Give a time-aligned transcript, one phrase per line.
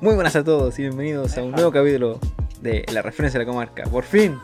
[0.00, 2.18] Muy buenas a todos y bienvenidos a un nuevo capítulo
[2.60, 3.84] de La Referencia de la Comarca.
[3.84, 4.38] Por fin,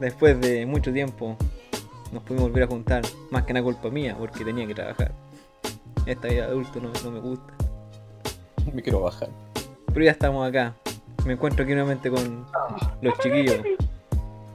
[0.00, 1.36] después de mucho tiempo,
[2.12, 3.02] nos pudimos volver a juntar.
[3.30, 5.12] Más que nada culpa mía, porque tenía que trabajar.
[6.06, 7.54] Esta vida de adulto no, no me gusta.
[8.72, 9.28] Me quiero bajar.
[9.86, 10.74] Pero ya estamos acá.
[11.24, 12.46] Me encuentro aquí nuevamente con
[13.00, 13.60] los chiquillos.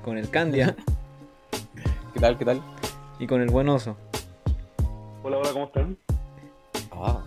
[0.04, 0.76] Con el Candia
[2.14, 2.38] ¿Qué tal?
[2.38, 2.62] ¿Qué tal?
[3.18, 3.96] y con el buen oso.
[5.24, 5.98] Hola, hola, ¿cómo están?
[6.92, 7.22] Ah,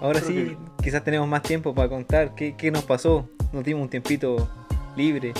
[0.00, 0.54] Ahora sí,
[0.84, 3.26] quizás tenemos más tiempo para contar qué, qué nos pasó.
[3.52, 4.48] Nos dimos un tiempito
[4.96, 5.32] libre.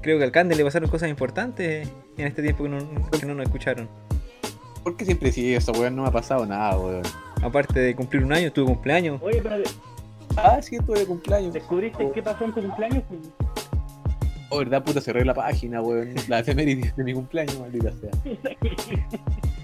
[0.00, 2.78] Creo que al Candia le pasaron cosas importantes en este tiempo que no,
[3.10, 3.88] que no nos escucharon.
[4.84, 7.02] ¿por qué siempre si esa weón no me ha pasado nada, weón?
[7.42, 9.20] Aparte de cumplir un año, tuve cumpleaños.
[9.22, 9.56] Oye, pero
[10.36, 11.52] Ah, sí, estuve de cumpleaños.
[11.52, 13.02] ¿descubriste qué pasó en tu cumpleaños?
[14.50, 16.14] Oh, verdad, puta, cerré la página, weón.
[16.28, 18.10] La efeméride de mi cumpleaños, maldita sea.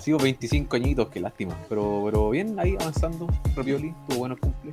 [0.00, 1.54] Ha sido 25 añitos, qué lástima.
[1.68, 3.26] Pero, pero bien, ahí avanzando.
[3.54, 4.72] Rapioli, tuvo buenos cumple.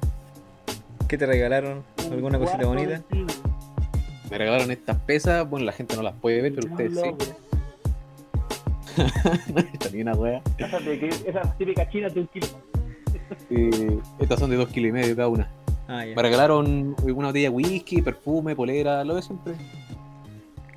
[1.09, 1.83] ¿Qué te regalaron?
[2.09, 3.01] ¿Alguna cosita bonita?
[4.31, 5.49] Me regalaron estas pesas.
[5.49, 7.05] Bueno, la gente no las puede ver, pero No, ustedes sí.
[7.05, 7.25] loco.
[9.73, 10.41] Esta ni una wea.
[10.57, 12.47] Esas de que- esas típicas chinas de un kilo.
[13.49, 15.49] Eh, estas son de 2 kilos y medio cada una.
[15.89, 16.15] Ah, ya.
[16.15, 19.55] Me regalaron una botella de whisky, perfume, polera, lo de siempre.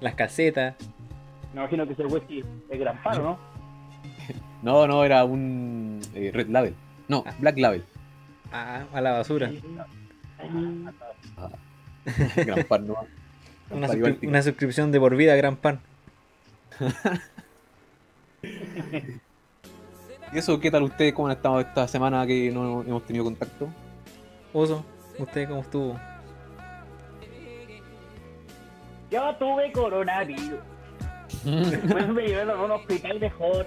[0.00, 0.74] Las calcetas.
[1.54, 3.50] Me imagino que ese whisky es gran paro, ¿no?
[4.62, 6.74] No, no, era un eh, Red Label.
[7.08, 7.34] No, Ah.
[7.38, 7.84] Black Label.
[8.52, 9.50] Ah, a la basura.
[12.36, 12.94] Gran par, ¿no?
[13.70, 14.26] Una, suscri- Báltica.
[14.28, 15.80] una suscripción de por vida a Gran Pan.
[20.32, 21.12] ¿Y eso qué tal ustedes?
[21.12, 23.68] ¿Cómo han estado esta semana que no hemos tenido contacto?
[24.52, 24.84] Oso,
[25.18, 25.98] ¿usted cómo estuvo?
[29.10, 30.60] Yo tuve coronavirus.
[31.44, 33.66] Después me llevaron a un hospital mejor.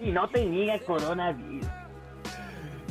[0.00, 1.66] Y no tenía coronavirus.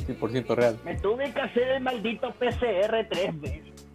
[0.06, 0.78] 100% real.
[0.84, 3.86] Me tuve que hacer el maldito PCR tres veces.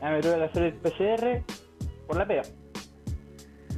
[0.00, 1.44] Ah, me tuve que hacer el PCR
[2.06, 2.42] por la pega.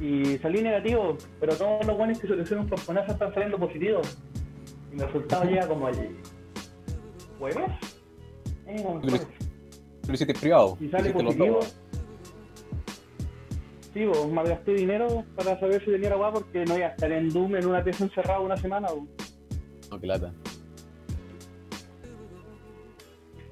[0.01, 3.57] Y salí negativo, pero todos los buenos que se le hicieron por ponerse están saliendo
[3.57, 4.17] positivos.
[4.91, 6.17] Y mi resultado llega como el
[7.39, 7.71] jueves.
[8.67, 8.83] Eh.
[10.07, 10.75] ¿Lo hiciste privado?
[10.79, 11.59] Si sale ¿Hiciste los positivo.
[13.95, 17.29] Sí, vos, malgasté dinero para saber si tenía agua porque no iba a estar en
[17.31, 18.89] Doom en una pieza encerrada una semana.
[18.91, 19.07] bo.
[19.89, 20.33] No, qué lata.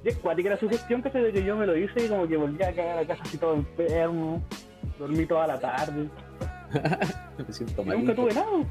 [0.04, 2.28] Y es cuática la sugestión que, se- de que yo me lo hice y como
[2.28, 4.44] que volví a cagar a la casa así todo enfermo.
[5.00, 6.10] Dormí toda la tarde.
[7.48, 7.98] Me siento mal.
[8.00, 8.66] nunca tuve nada.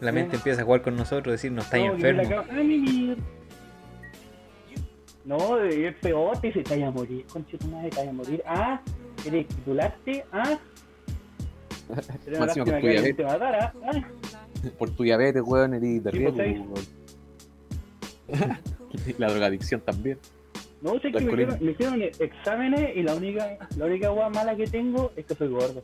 [0.00, 2.44] La mente empieza a jugar con nosotros, decir, no estáis No, me enfermo.
[5.24, 8.42] No, es peor, te dice, te vayas a morir, conchito madre, te vayas a morir.
[8.44, 8.80] Ah,
[9.24, 10.58] querés titularte, ah.
[12.24, 13.16] Pero una lástima que alguien diabetes.
[13.16, 14.70] te matara, ah.
[14.78, 16.58] Por tu diabetes, weón, eres de riesgo, pues,
[18.28, 18.58] weón.
[19.18, 20.18] La drogadicción también.
[20.80, 24.54] No, sé que me hicieron, me hicieron exámenes y la única, la única hueá mala
[24.54, 25.82] que tengo es que soy gordo.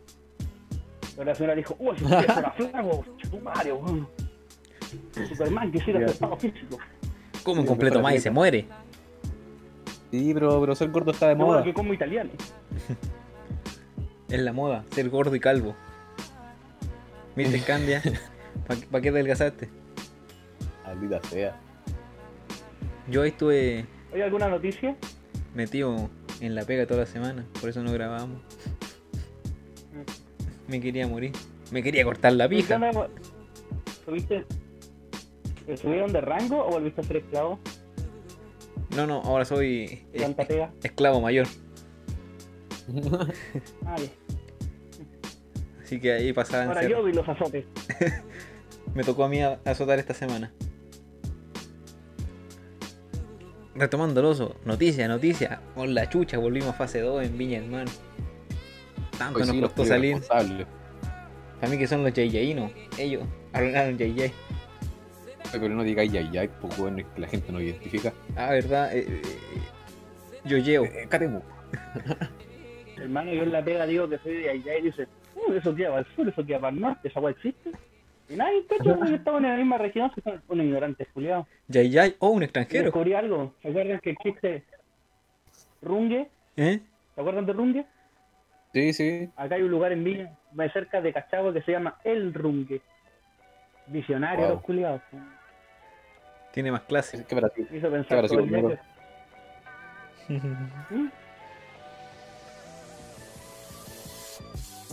[1.16, 3.04] Pero la señora dijo, uy, si usted fuera flaco,
[3.42, 4.06] madre, weón.
[5.28, 6.06] Superman quisiera Ya.
[6.06, 6.78] ser estado físico.
[7.42, 8.66] Como un completo más y se muere.
[10.10, 11.62] Sí, pero, pero ser gordo está de moda.
[11.62, 12.30] que como italiano.
[14.30, 15.74] Es la moda, ser gordo y calvo.
[17.34, 18.02] ¿Viste, Candia?
[18.90, 19.68] ¿Para qué adelgazaste?
[20.84, 21.56] Maldita sea.
[23.08, 24.96] Yo ahí estuve ¿Hay alguna noticia?
[25.54, 26.08] metido
[26.40, 28.40] en la pega toda la semana, por eso no grabamos.
[30.68, 31.32] Me quería morir.
[31.72, 32.78] Me quería cortar la pija.
[34.04, 34.44] ¿Subiste?
[35.66, 37.58] ¿Te subieron de rango o volviste a ser esclavo?
[38.96, 40.34] No, no, ahora soy eh,
[40.82, 41.46] esclavo mayor.
[43.86, 43.96] Ah.
[45.90, 46.68] Así que ahí pasaban.
[46.68, 47.64] Ahora yo vi los azotes.
[48.94, 50.52] Me tocó a mí azotar esta semana.
[53.74, 55.60] Retomando el oso, noticia, noticia.
[55.74, 57.86] Con la chucha volvimos a fase 2 en Viña del Mar.
[59.18, 60.22] Tanto Hoy nos sí, costó salir.
[61.60, 62.70] A mí que son los JJ, no.
[62.96, 64.32] Ellos arruinaron JJ.
[65.50, 68.12] Pero no digáis ya, pues que la gente no identifica.
[68.36, 68.96] Ah, verdad.
[68.96, 69.22] Eh, eh,
[70.44, 70.84] yo llevo.
[70.84, 71.42] Eh, Catemu.
[72.96, 75.88] Hermano, yo en la pega digo que soy de allá y dice, "Uh, eso queda
[75.90, 77.70] para el sur, eso queda para el norte, esa hueá existe.
[78.28, 81.46] Y nadie cacha porque estamos en la misma región, si son unos ignorantes, culiados.
[81.68, 82.84] JJ o un extranjero.
[82.84, 83.54] Descubrí algo.
[83.62, 84.64] ¿Se acuerdan que existe
[85.82, 86.28] Rungue?
[86.56, 86.80] ¿Eh?
[87.14, 87.86] ¿Se acuerdan de Rungue?
[88.72, 89.28] Sí, sí.
[89.34, 92.80] Acá hay un lugar en Viña, muy cerca de Cachagua, que se llama El Rungue.
[93.88, 94.54] Visionario, Wow.
[94.54, 95.02] los culiados.
[96.52, 97.24] Tiene más clase.
[97.28, 97.66] ¿Qué para ti?
[97.72, 98.80] Hizo pensar sí, todo el día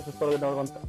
[0.07, 0.81] Eso es todo lo que tengo que contar.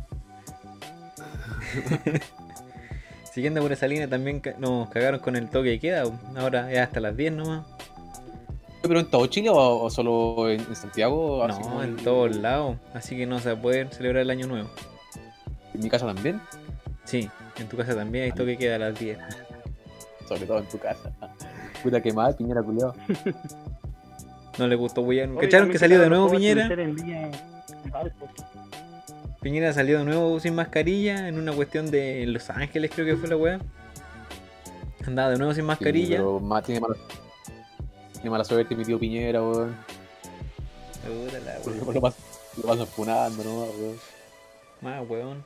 [3.32, 6.04] Siguiendo por esa línea también nos cagaron con el toque de queda.
[6.36, 7.66] Ahora es hasta las 10 nomás.
[8.80, 11.42] ¿Pero en todo Chile o, solo en, Santiago?
[11.42, 12.76] Así como No, en todos lados.
[12.94, 14.68] Así que no se va a poder celebrar el año nuevo.
[15.74, 16.40] En mi casa también,
[17.04, 17.28] Sí,
[17.58, 19.18] en tu casa también hay toque de queda a las 10.
[20.28, 21.10] sobre todo en tu casa.
[21.82, 22.94] Puta que mal, Piñera culiao.
[24.58, 25.36] No le gustó William.
[25.36, 26.66] ¿Cacharon que salió de nuevo Piñera?
[26.66, 26.96] en.
[29.40, 33.28] Piñera salió de nuevo sin mascarilla en una cuestión de Los Ángeles, creo que fue
[33.28, 33.60] la weá.
[35.06, 36.16] Andaba de nuevo sin Sí, mascarilla.
[36.16, 36.96] pero más tiene mala,
[38.14, 39.76] tiene mala suerte mi tío Piñera, weón.
[41.44, 42.24] La Lo, lo, pasan-
[42.56, 43.60] lo pasan funando, ¿no?
[43.60, 43.96] weón.
[44.80, 45.44] Más weón.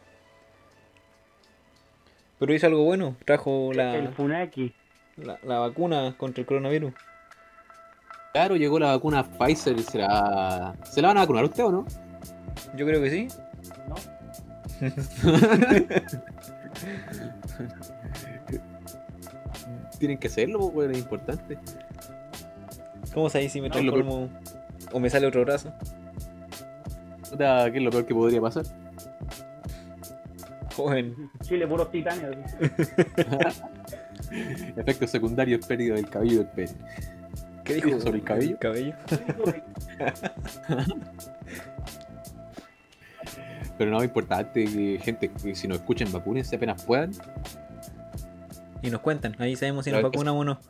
[2.39, 4.75] Pero hizo algo bueno, trajo El la, Funaki.
[5.17, 6.93] la, la vacuna contra el coronavirus.
[8.33, 10.75] Claro, llegó la vacuna Pfizer y será.
[10.91, 11.87] ¿Se la van a vacunar usted o no?
[12.75, 13.29] Yo creo que sí.
[19.99, 21.57] Tienen que hacerlo, weón, es importante.
[23.15, 24.29] ¿Cómo sabéis si me transformo
[24.93, 25.73] o me sale otro brazo?
[27.39, 28.65] ¿qué es lo peor que podría pasar?
[30.75, 31.31] Joven.
[31.43, 32.39] Chile, puros titanes.
[34.77, 36.73] Efectos secundarios, pérdida del cabello del pene.
[37.65, 38.01] ¿Qué dijo?
[38.01, 38.59] ¿Sobre el cabello?
[38.59, 38.95] cabello.
[43.79, 47.13] Pero no, es importante que gente que si nos escuchen vacúnense apenas puedan.
[48.83, 50.59] Y nos cuentan, ahí sabemos si nos vacunamos o no.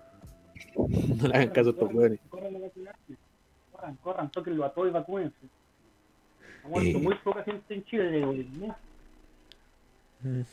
[0.75, 2.19] No le hagan caso a estos weones.
[2.31, 2.55] Corran.
[3.71, 5.37] Corran, corran, tóquenlo a todos y vacúnense.
[6.65, 6.99] Eh.
[6.99, 8.77] muy poca gente en Chile de ¿no?
[10.21, 10.45] Mm.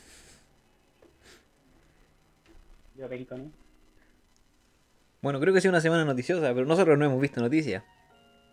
[2.98, 3.50] ¿no?
[5.22, 7.84] Bueno, creo que ha sido una semana noticiosa, pero nosotros no hemos visto noticias.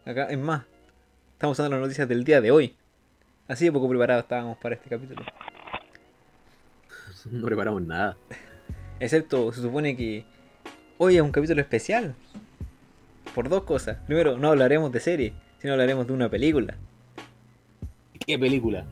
[0.06, 0.66] Acá, es más,
[1.34, 2.76] estamos dando las noticias del día de hoy.
[3.48, 5.24] Así de poco preparados estábamos para este capítulo.
[7.32, 8.18] No preparamos nada.
[9.00, 10.26] Excepto, se supone que
[10.98, 12.16] hoy es un capítulo especial.
[13.34, 13.98] Por dos cosas.
[14.06, 16.76] Primero, no hablaremos de serie, sino hablaremos de una película.
[18.26, 18.86] ¿Qué película?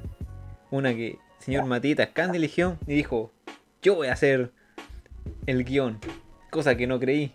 [0.71, 3.33] Una que el señor Matita Candy eligió y dijo,
[3.81, 4.51] yo voy a hacer
[5.45, 5.99] el guion.
[6.49, 7.33] Cosa que no creí.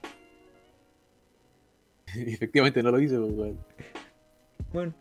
[2.15, 3.59] Efectivamente no lo hice, pues, weón.
[4.73, 4.95] Bueno,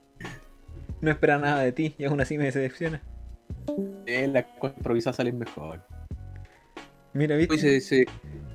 [1.01, 3.01] no esperaba nada de ti y aún así me decepciona.
[4.05, 5.81] Eh, las cosas improvisadas salen mejor.
[7.13, 7.57] Mira, ¿viste?
[7.57, 8.05] se, se,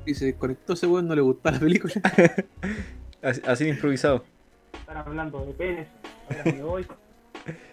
[0.07, 1.95] y se desconectó ese weón, no le gustó la película.
[3.23, 4.23] Así, así de improvisado.
[4.75, 5.89] Están hablando de penes.
[6.29, 6.87] Ahora me voy.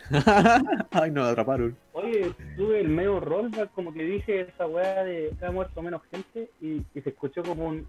[0.91, 1.75] Ay, nos atraparon.
[1.91, 6.03] Oye, tuve el medio rollback, como que dije esa weá de que ha muerto menos
[6.09, 7.85] gente y, y se escuchó como un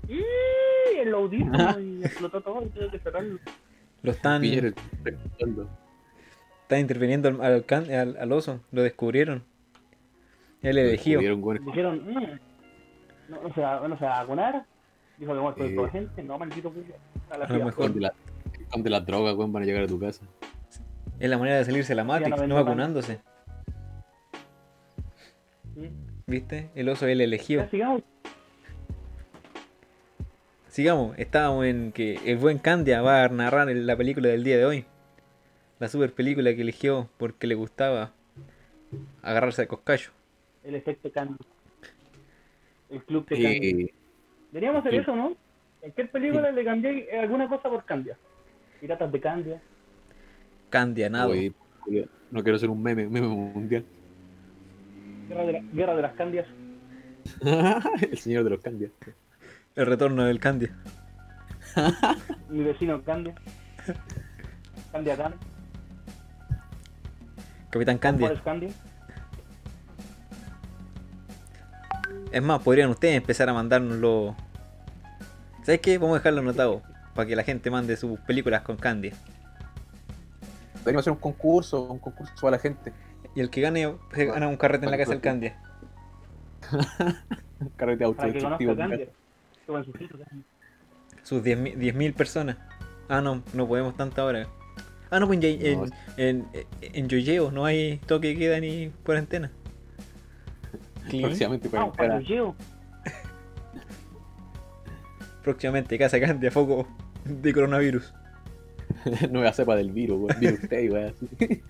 [1.04, 3.38] los audífonos y explotó todo y tuve que cerrarlo.
[4.02, 4.72] Lo están, Piñera
[6.62, 8.60] están interviniendo al, al, can- al- al oso.
[8.72, 9.44] Lo descubrieron.
[10.62, 11.64] Descubrieron, weón.
[11.66, 12.38] Dijeron, "Mm,
[13.28, 14.64] no, no, se va, no se va a vacunar.
[15.18, 15.68] Dijo que muerto Eh.
[15.70, 16.22] de toda gente.
[16.22, 16.72] No, maldito.
[17.30, 17.92] A la A lo mejor.
[17.92, 18.14] De la,
[18.76, 20.24] de las drogas, weón, van a llegar a tu casa.
[21.20, 23.20] Es la manera de salirse la Matrix, no vacunándose.
[25.74, 25.90] Sí.
[26.26, 26.70] ¿Viste?
[26.74, 27.68] El oso el elegido.
[27.70, 28.02] Sigamos.
[30.68, 34.64] Sigamos, estábamos en que el buen Candia va a narrar la película del día de
[34.64, 34.84] hoy.
[35.82, 38.12] La super película que eligió porque le gustaba
[39.20, 40.10] agarrarse a coscayo.
[40.62, 41.34] El efecto Candy.
[42.88, 43.82] El club de Candy.
[43.86, 43.94] Eh,
[44.52, 45.34] Deberíamos hacer eso, ¿no?
[45.80, 48.16] Cualquier película le cambié alguna cosa por Candia.
[48.80, 49.60] Piratas de Candia.
[50.70, 51.26] Candia, nada.
[51.80, 53.84] culiao, no quiero ser un meme, un meme mundial.
[55.28, 56.46] Guerra de, la- Guerra de las Candias.
[58.08, 58.92] el señor de los cambios.
[59.74, 60.76] El retorno del Candia.
[62.50, 63.34] Mi vecino Candia.
[64.92, 65.34] Candia Can.
[67.72, 68.26] Capitán Candia.
[68.28, 68.68] Forrest Candia.
[72.30, 74.36] Es más, podrían ustedes empezar a mandárnoslo.
[75.62, 75.96] ¿Sabes qué?
[75.96, 76.82] Vamos a dejarlo anotado.
[77.14, 79.14] Para que la gente mande sus películas con Candia.
[80.80, 82.92] Deberíamos hacer un concurso, un concurso para la gente.
[83.34, 85.58] Y el que gane, se gana un carrete en la casa del Candia.
[87.58, 88.74] Un carrete autodestructivo.
[89.66, 90.20] Sus hijos.
[91.22, 92.58] Sus 10.000 10.000 personas.
[93.08, 94.46] Ah, no, no podemos tanta hora.
[95.12, 95.84] Ah, no, pues en, No,
[96.16, 99.50] en, en, en Yoyeo no hay toque de queda ni cuarentena.
[101.10, 102.56] Próximamente Ah, llevo.
[105.42, 106.88] Próximamente Casa Candia, foco
[107.24, 108.14] de coronavirus.
[109.30, 110.40] nueva cepa del virus, weón.
[110.40, 111.14] Virus T, weón.
[111.14, 111.62] así.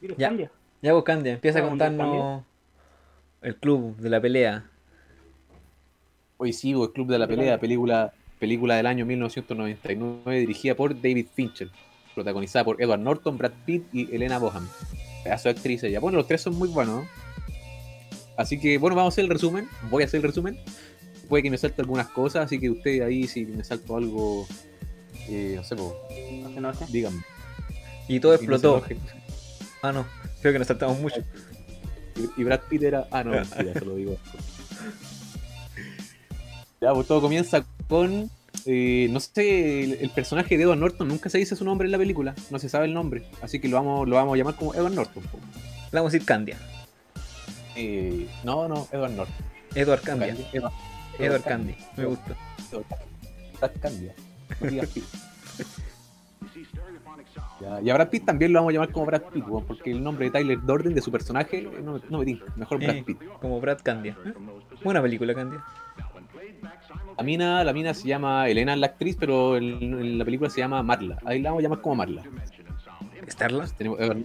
[0.00, 0.28] Virus Ya.
[0.28, 0.50] Candia.
[0.82, 2.42] Ya vos, Candia, empieza a Ah, contarnos
[3.40, 4.64] el club de la pelea.
[6.38, 11.26] Hoy sí, el Club de la Pelea, película, película del año 1999, dirigida por David
[11.34, 11.70] Fincher,
[12.14, 14.68] protagonizada por Edward Norton, Brad Pitt y Elena Boham.
[15.24, 15.90] Pedazo de actrices.
[15.92, 17.02] Ya, bueno, los tres son muy buenos.
[17.04, 17.08] ¿no?
[18.36, 19.68] Así que bueno, vamos a hacer el resumen.
[19.90, 20.58] Voy a hacer el resumen.
[21.28, 24.46] Puede que me salte algunas cosas, así que usted ahí, si me salto algo,
[25.28, 25.92] eh, no sé, pues,
[26.42, 26.84] No se enoje.
[26.90, 27.22] díganme.
[28.08, 28.84] Y todo Y se explotó.
[29.82, 30.06] Ah, no.
[30.40, 31.16] Creo que nos saltamos mucho.
[32.16, 33.08] Y- Y Brad Pitt era.
[33.10, 34.16] Ah, no, mentira, eso lo digo.
[36.80, 38.30] Ya, pues todo comienza con.
[38.64, 41.92] eh, no sé, el, el personaje de Edward Norton nunca se dice su nombre en
[41.92, 42.34] la película.
[42.50, 43.24] No se sabe el nombre.
[43.42, 45.22] Así que lo vamos, lo vamos a llamar como Edward Norton.
[45.22, 46.58] Le vamos a decir Candia.
[47.76, 49.34] Eh, no, no, Edward Norton.
[49.74, 50.28] Edward Candia.
[50.28, 50.72] Candy, Edward,
[51.18, 51.74] Edward Candy.
[51.96, 52.36] Me gusta.
[53.60, 54.14] Brad Candia.
[57.60, 60.02] Ya, y a Brad Pitt también lo vamos a llamar como Brad Pitt, porque el
[60.02, 62.44] nombre de Tyler Durden de su personaje no, no me tinca.
[62.56, 63.18] Mejor Brad Eh, Pitt.
[63.40, 64.16] como Brad Candia.
[64.26, 64.32] ¿eh?
[64.84, 65.64] Buena película, Candia.
[67.16, 70.60] La mina, la mina se llama Elena, la actriz, pero en, en la película se
[70.60, 71.18] llama Marla.
[71.24, 72.22] Ahí la vamos a llamar como Marla.
[73.28, 73.66] Starla.
[73.76, 74.24] Tenemos Edward,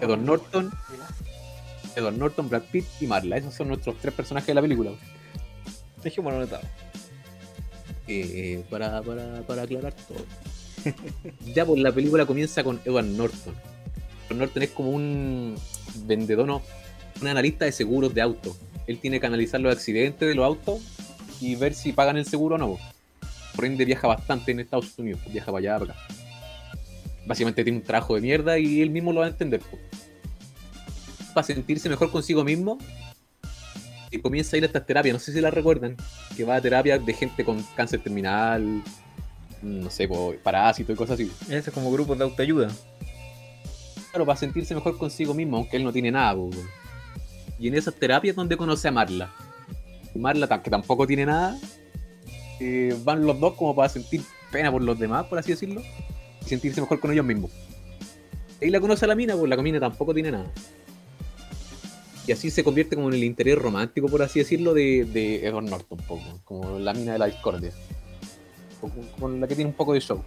[0.00, 0.72] Edward Norton,
[1.94, 3.36] Edward Norton, Brad Pitt y Marla.
[3.36, 4.92] Esos son nuestros tres personajes de la película.
[6.02, 6.62] Dejémoslo anotado.
[8.08, 10.24] Eh, para, para, para aclarar todo.
[11.54, 13.54] ya, pues la película comienza con Edward Norton.
[14.26, 15.56] Edward Norton es como un
[16.06, 16.62] vendedor, no,
[17.20, 18.56] un analista de seguros de autos.
[18.86, 20.80] Él tiene que analizar los accidentes de los autos
[21.40, 22.78] y ver si pagan el seguro o no.
[23.54, 26.02] Por ende viaja bastante en Estados Unidos, viaja para allá, para acá.
[27.26, 29.60] Básicamente tiene un trabajo de mierda y él mismo lo va a entender.
[29.60, 29.82] pues.
[31.34, 32.78] Para sentirse mejor consigo mismo,
[34.10, 35.96] y comienza a ir a estas terapias, no sé si la recuerdan,
[36.36, 38.82] que va a terapia de gente con cáncer terminal,
[39.62, 40.08] no sé,
[40.42, 41.30] parásito y cosas así.
[41.48, 42.68] Eso es como grupos de autoayuda.
[44.10, 46.50] Claro, para sentirse mejor consigo mismo, aunque él no tiene nada, po.
[47.58, 49.32] Y en esas terapias donde conoce a Marla.
[50.18, 51.58] Marla, que tampoco tiene nada,
[53.04, 55.82] van los dos como para sentir pena por los demás, por así decirlo,
[56.40, 57.50] y sentirse mejor con ellos mismos.
[58.60, 60.50] Y la conoce a la mina, pues la mina tampoco tiene nada.
[62.26, 65.68] Y así se convierte como en el interés romántico, por así decirlo, de, de Edward
[65.68, 67.70] Norton, un poco, como la mina de la discordia.
[69.18, 70.22] Con, la que tiene un poco de show.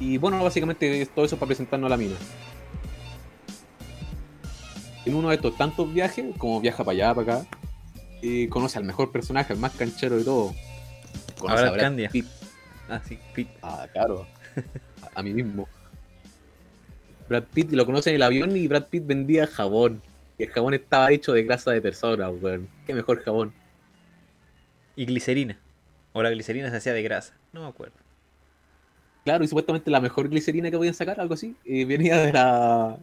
[0.00, 2.16] Y bueno, básicamente todo eso para presentarnos a la mina.
[5.04, 7.55] En uno de estos tantos viajes, como viaja para allá, para acá,
[8.50, 10.54] conoce al mejor personaje, al más canchero de todo.
[11.38, 12.08] Conoce a Brad Candia.
[12.10, 12.26] Pitt.
[12.88, 13.48] Ah, sí, Pitt.
[13.62, 14.26] Ah, claro.
[15.02, 15.68] A, a mí mismo.
[17.28, 20.02] Brad Pitt lo conoce en el avión y Brad Pitt vendía jabón.
[20.38, 22.68] Y el jabón estaba hecho de grasa de persona, weón.
[22.86, 23.52] Qué mejor jabón.
[24.94, 25.58] Y glicerina.
[26.12, 27.34] O la glicerina se hacía de grasa.
[27.52, 27.94] No me acuerdo.
[29.24, 32.96] Claro, y supuestamente la mejor glicerina que podían sacar, algo así, eh, venía de la,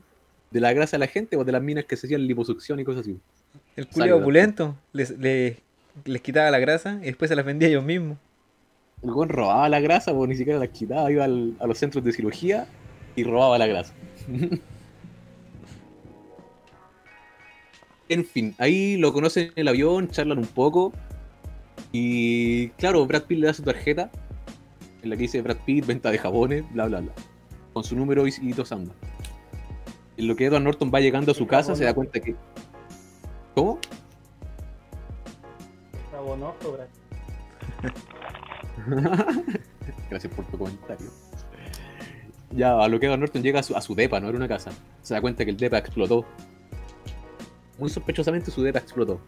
[0.52, 2.86] de la grasa de la gente o de las minas que se hacían liposucción y
[2.86, 3.20] cosas así.
[3.76, 5.58] El culio opulento les, les,
[6.06, 8.18] les quitaba la grasa y después se las vendía ellos mismos.
[9.02, 12.04] El weón robaba la grasa, o ni siquiera la quitaba, iba al- a los centros
[12.04, 12.68] de cirugía
[13.16, 13.94] y robaba la grasa.
[18.10, 20.94] en fin, ahí lo conocen en el avión, charlan un poco.
[21.92, 24.10] Y claro, Brad Pitt le da su tarjeta,
[25.02, 27.12] en la que dice Brad Pitt, venta de jabones, bla bla bla.
[27.74, 28.96] Con su número y, y dos andas.
[30.18, 32.36] En lo que Edward Norton va llegando a su casa, se da cuenta que.
[33.56, 33.80] ¿Cómo?
[36.12, 36.88] Sabonoso, Brad.
[40.10, 41.08] Gracias por tu comentario.
[42.52, 44.48] Ya, a lo que Edward Norton llega a su, a su depa, no era una
[44.48, 44.72] casa.
[45.02, 46.26] Se da cuenta que el depa explotó.
[47.80, 49.20] Muy sospechosamente su depa explotó.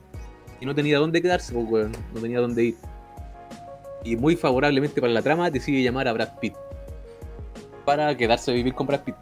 [0.59, 1.91] Y no tenía dónde quedarse, pues, weón.
[2.13, 2.75] No tenía dónde ir.
[4.03, 6.53] Y muy favorablemente para la trama, decide llamar a Brad Pitt.
[7.83, 9.15] Para quedarse a vivir con Brad Pitt.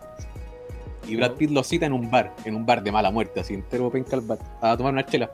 [1.08, 3.54] Y Brad Pitt lo cita en un bar, en un bar de mala muerte, así
[3.54, 5.32] entero penca al bar, a tomar una chela.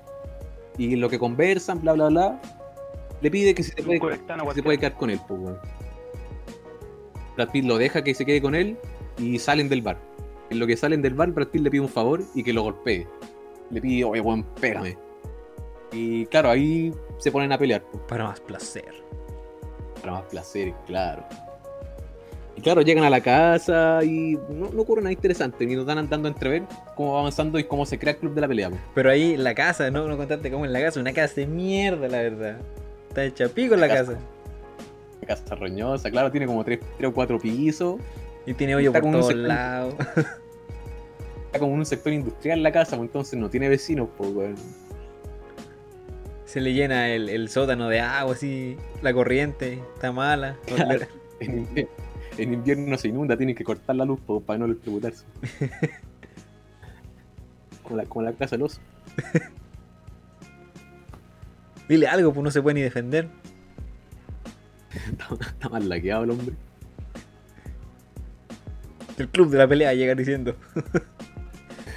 [0.78, 2.42] Y en lo que conversan, bla bla bla,
[3.22, 5.60] le pide que si se puede, que se puede quedar con él, pues, weón.
[7.36, 8.78] Brad Pitt lo deja que se quede con él
[9.18, 9.98] y salen del bar.
[10.50, 12.64] En lo que salen del bar, Brad Pitt le pide un favor y que lo
[12.64, 13.08] golpee.
[13.70, 14.98] Le pide, oye, weón, pégame.
[15.92, 18.94] Y claro, ahí se ponen a pelear, pues, Para más placer.
[20.02, 21.24] para más placer, claro.
[22.60, 26.10] Y claro, llegan a la casa y no, no ocurre nada interesante, ni nos dan
[26.10, 26.64] dando a entrever
[26.94, 28.70] cómo va avanzando y cómo se crea el club de la pelea.
[28.70, 28.82] pues.
[28.94, 32.10] Pero ahí la casa, no, no contaste cómo en la casa, una casa de mierda,
[32.10, 32.58] la verdad.
[33.08, 34.12] Está hecha pico en la La casa.
[34.16, 34.26] casa.
[35.22, 37.96] La casa roñosa, claro, tiene como tres, tres o cuatro pisos.
[38.46, 39.96] Y tiene hoyo Está por todos lados.
[41.46, 44.60] Está como en un sector industrial la casa, pues, entonces no tiene vecinos, pues.
[46.44, 48.76] Se le llena el, el sótano de agua, así.
[49.02, 50.58] La corriente está mala.
[52.38, 55.26] En, invier- en invierno se inunda, tienen que cortar la luz para no electrocutarse.
[57.84, 58.80] como, la, como la casa del oso.
[61.90, 63.28] Dile algo, pues no se puede ni defender.
[65.12, 66.56] Está, está mal laqueado el hombre.
[69.18, 70.56] El club de la pelea llega diciendo.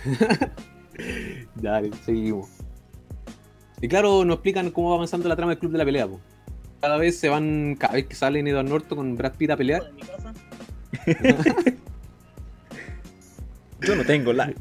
[1.55, 2.49] Dale, seguimos.
[3.81, 6.21] Y claro, nos explican cómo va avanzando la trama del club de la pelea, po.
[6.83, 9.89] Cada vez se van, cada vez que salen Edward Norton con Brad Pitt a pelear.
[13.81, 14.53] Yo no tengo la.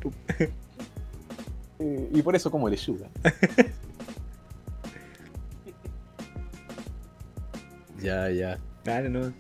[1.80, 3.10] y por eso como lechuga.
[8.04, 8.60] ya, ya.
[8.84, 9.34] Claro, no.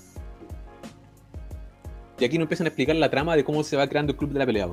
[2.19, 4.31] Y aquí nos empiezan a explicar la trama de cómo se va creando el club
[4.31, 4.67] de la pelea.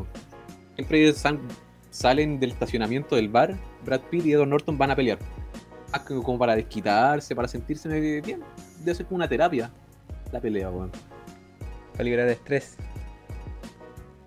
[0.76, 1.12] Siempre
[1.90, 5.18] salen del estacionamiento del bar, Brad Pitt y Edward Norton van a pelear.
[6.06, 8.42] Como para desquitarse, para sentirse bien.
[8.80, 9.70] Debe ser como una terapia
[10.32, 10.90] la pelea, weón.
[11.92, 12.76] Para liberar estrés.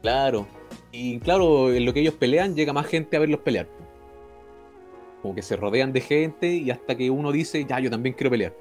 [0.02, 0.48] Claro.
[0.92, 3.68] Y claro, en lo que ellos pelean, llega más gente a verlos pelear.
[5.22, 8.32] Como que se rodean de gente y hasta que uno dice, ya, yo también quiero
[8.32, 8.54] pelear.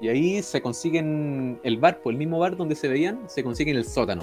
[0.00, 3.76] Y ahí se consiguen el bar, por el mismo bar donde se veían, se consiguen
[3.76, 4.22] el sótano.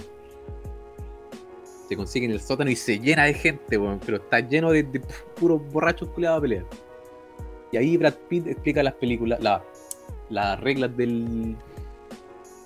[1.88, 5.02] Se consiguen el sótano y se llena de gente, weón, pero está lleno de, de
[5.40, 6.66] puros borrachos culiados a pelear.
[7.72, 9.64] Y ahí Brad Pitt explica las películas, la-
[10.30, 11.56] las reglas del,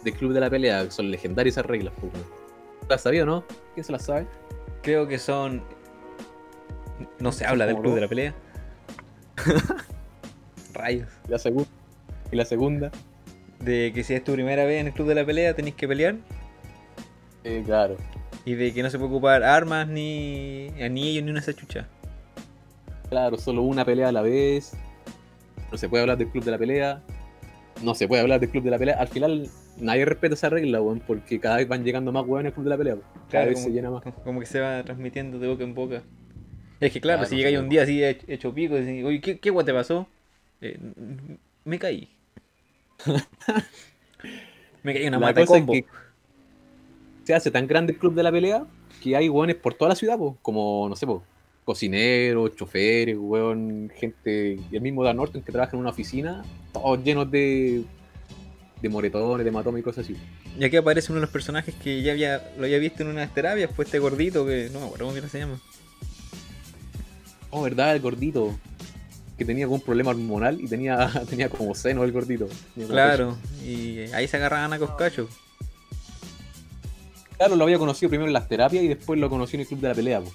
[0.04, 2.12] del club de la pelea, que son legendarias esas reglas, pues.
[2.90, 3.44] ¿Las sabía o no?
[3.74, 4.28] ¿Quién se las sabe?
[4.82, 5.64] Creo que son.
[7.20, 7.96] No se habla del ¿Cómo club no?
[7.96, 8.34] de la pelea.
[10.74, 11.08] Rayos.
[11.28, 11.70] ¿Y la segunda?
[12.32, 12.92] ¿Y la segunda?
[13.60, 15.88] De que si es tu primera vez en el club de la pelea tenéis que
[15.88, 16.16] pelear.
[17.44, 17.96] Eh, claro.
[18.46, 21.88] Y de que no se puede ocupar armas, ni anillos, ni una sachucha.
[23.10, 24.74] Claro, solo una pelea a la vez.
[25.74, 27.02] No se puede hablar del club de la pelea.
[27.84, 28.96] No se puede hablar del club de la pelea.
[29.00, 29.50] Al final,
[29.80, 32.70] nadie respeta esa regla, weón, porque cada vez van llegando más weones al club de
[32.70, 32.94] la pelea.
[32.94, 33.06] weón.
[33.12, 34.04] Cada Claro, vez como, se llena más.
[34.24, 36.04] como que se va transmitiendo de boca en boca.
[36.80, 37.60] Es que claro, Claro, si no.
[37.62, 40.06] un día así hecho, pico y decís, oye, ¿qué, qué guay te pasó?
[40.62, 40.78] Eh,
[41.66, 42.08] me caí.
[44.84, 45.74] me caí una La mata es combo.
[45.74, 45.86] que
[47.24, 48.66] se hace tan grande el club de la pelea
[49.02, 51.24] que hay weones por toda la ciudad, po, como, no sé, po,
[51.64, 57.04] cocineros, choferes, weón, gente, y el mismo Dan Norton que trabaja en una oficina, todos
[57.04, 57.84] llenos de,
[58.82, 60.18] de moretones, de hematomas y cosas así.
[60.60, 63.34] Y aquí aparece uno de los personajes que ya había, lo había visto en unas
[63.34, 65.60] terapias, pues este gordito que no me acuerdo cómo se llama.
[67.50, 67.96] Oh, ¿verdad?
[67.96, 68.56] El gordito.
[69.38, 72.48] Que tenía algún problema hormonal y tenía, tenía como seno el gordito.
[72.88, 75.28] Claro, y ahí se agarraban a coscacho.
[77.38, 79.80] Claro, lo había conocido primero en las terapias y después lo conocí en el club
[79.80, 80.22] de la pelea.
[80.22, 80.32] po.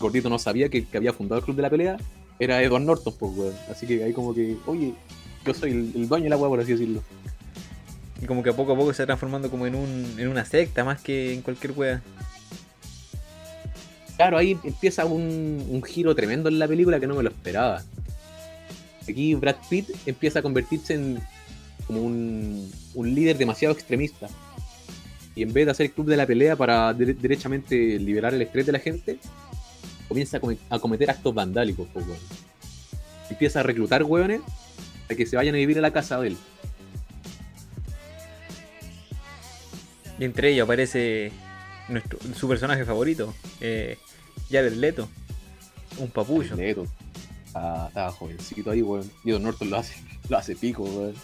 [0.00, 1.96] Gordito no sabía que había fundado el club de la pelea
[2.38, 3.54] era Edward Norton, pues, weón.
[3.70, 4.94] Así que ahí como que, oye,
[5.44, 7.02] yo soy el, el dueño de la weá, por así decirlo.
[8.22, 10.44] Y como que a poco a poco se va transformando como en, un, en una
[10.44, 12.02] secta más que en cualquier wea.
[14.16, 17.82] Claro, ahí empieza un, un giro tremendo en la película que no me lo esperaba.
[19.08, 21.18] Aquí Brad Pitt empieza a convertirse en
[21.86, 24.28] como un, un líder demasiado extremista.
[25.34, 28.42] Y en vez de hacer el club de la pelea para dere- derechamente liberar el
[28.42, 29.18] estrés de la gente,
[30.10, 31.86] comienza a, come- a cometer actos vandálicos.
[31.94, 32.18] weón.
[33.30, 34.40] Empieza a reclutar hueones
[35.06, 36.36] para que se vayan a vivir a la casa de él.
[40.18, 41.30] Y entre ellos aparece
[41.88, 43.96] nuestro, su personaje favorito, eh,
[44.50, 45.08] Jared Leto,
[45.98, 46.56] un papullo.
[46.56, 46.86] Leto.
[47.54, 49.08] Ah, estaba jovencito ahí, weón.
[49.24, 49.94] Y Don Norton lo hace,
[50.28, 51.14] lo hace pico, weón.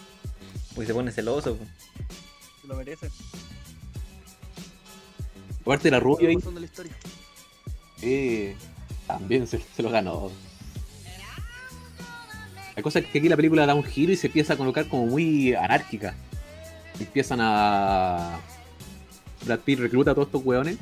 [0.75, 1.59] Porque se pone celoso.
[2.63, 3.11] Se lo merece.
[5.63, 5.91] Aparte
[6.29, 6.37] ahí.
[6.37, 6.93] Pasando la historia.
[8.03, 8.55] Eh,
[9.07, 10.31] también se, se lo ganó.
[12.77, 14.87] La cosa es que aquí la película da un giro y se empieza a colocar
[14.87, 16.15] como muy anárquica.
[17.01, 18.39] Empiezan a.
[19.45, 20.77] Brad Pitt recluta a todos estos weones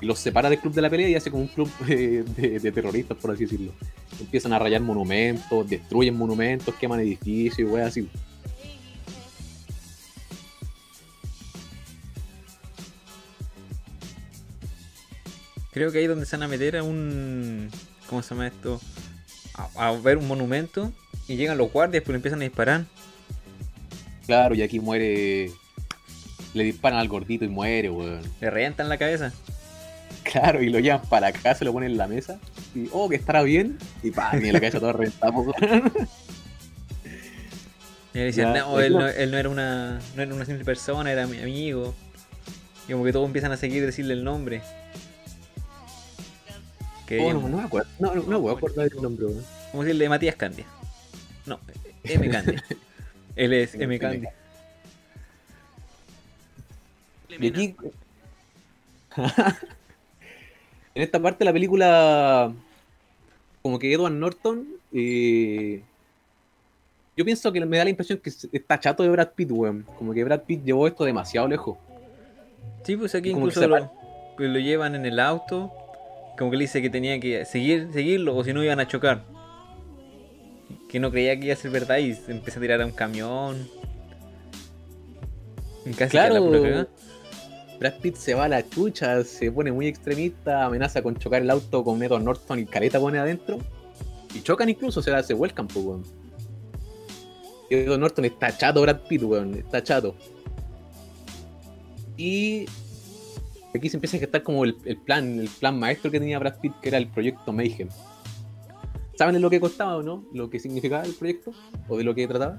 [0.00, 2.60] y los separa del club de la pelea y hace como un club eh, de,
[2.60, 3.72] de terroristas, por así decirlo.
[4.18, 8.08] Empiezan a rayar monumentos, destruyen monumentos, queman edificios y weas así.
[15.78, 17.70] Creo que ahí es donde se van a meter a un.
[18.08, 18.80] ¿Cómo se llama esto?
[19.54, 20.92] A, a ver un monumento
[21.28, 22.84] y llegan los guardias, pero empiezan a disparar.
[24.26, 25.52] Claro, y aquí muere.
[26.52, 28.22] Le disparan al gordito y muere, weón.
[28.40, 29.32] Le revientan la cabeza.
[30.24, 32.40] Claro, y lo llevan para acá, se lo ponen en la mesa.
[32.74, 33.78] Y, oh, que estará bien.
[34.02, 34.80] Y pa, y la cabeza.
[38.14, 40.00] Y le dicen, Ya, no, él no, él no era una.
[40.16, 41.94] no era una simple persona, era mi amigo.
[42.88, 44.60] Y como que todos empiezan a seguir decirle el nombre.
[47.08, 47.88] Que Oh, no, no me acuerdo.
[47.98, 49.42] No, no, no me acordar del nombre, weón.
[49.70, 50.66] ¿Cómo decirle Matías Candia?
[51.46, 51.58] No,
[52.04, 52.62] M Candia.
[53.34, 53.98] Él es M.
[53.98, 54.34] Candia.
[57.30, 57.74] Y aquí.
[60.94, 62.52] en esta parte de la película.
[63.62, 64.68] Como que Edward Norton.
[64.92, 65.82] eh,
[67.16, 69.82] yo pienso que me da la impresión que está chato de Brad Pitt, weón.
[69.96, 71.78] Como que Brad Pitt llevó esto demasiado lejos.
[72.84, 73.90] Sí, pues aquí Como que incluso lo,
[74.36, 75.72] pues lo llevan en el auto
[76.38, 79.24] como que le dice que tenía que seguir, seguirlo o si no iban a chocar.
[80.88, 82.92] Que no creía que iba a ser verdad y se empieza a tirar a un
[82.92, 83.68] camión.
[85.96, 86.46] Casi que la Claro.
[86.46, 86.88] pura cagada.
[87.78, 91.50] Brad Pitt se va a la chucha, se pone muy extremista, amenaza con chocar el
[91.50, 93.58] auto con Edward Norton y careta pone adentro.
[94.34, 96.04] Y chocan incluso, o sea, se vuelcan, pues, weón.
[97.70, 100.14] Edward Norton está chato, Brad Pitt, weón, está chato.
[102.16, 102.66] Y
[103.74, 106.58] aquí se empieza a gestar como el, el plan, el plan maestro que tenía Brad
[106.60, 107.88] Pitt, que era el proyecto Mayhem.
[109.16, 110.24] ¿Saben de lo que costaba o no?
[110.32, 111.52] ¿Lo que significaba el proyecto?
[111.88, 112.58] ¿O de lo que trataba?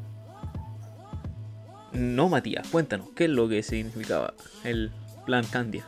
[1.94, 4.92] No, Matías, cuéntanos, ¿qué es lo que significaba el
[5.26, 5.86] plan Candia?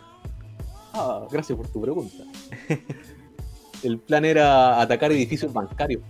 [0.94, 2.24] Ah, gracias por tu pregunta.
[3.84, 6.04] El plan era atacar edificios bancarios.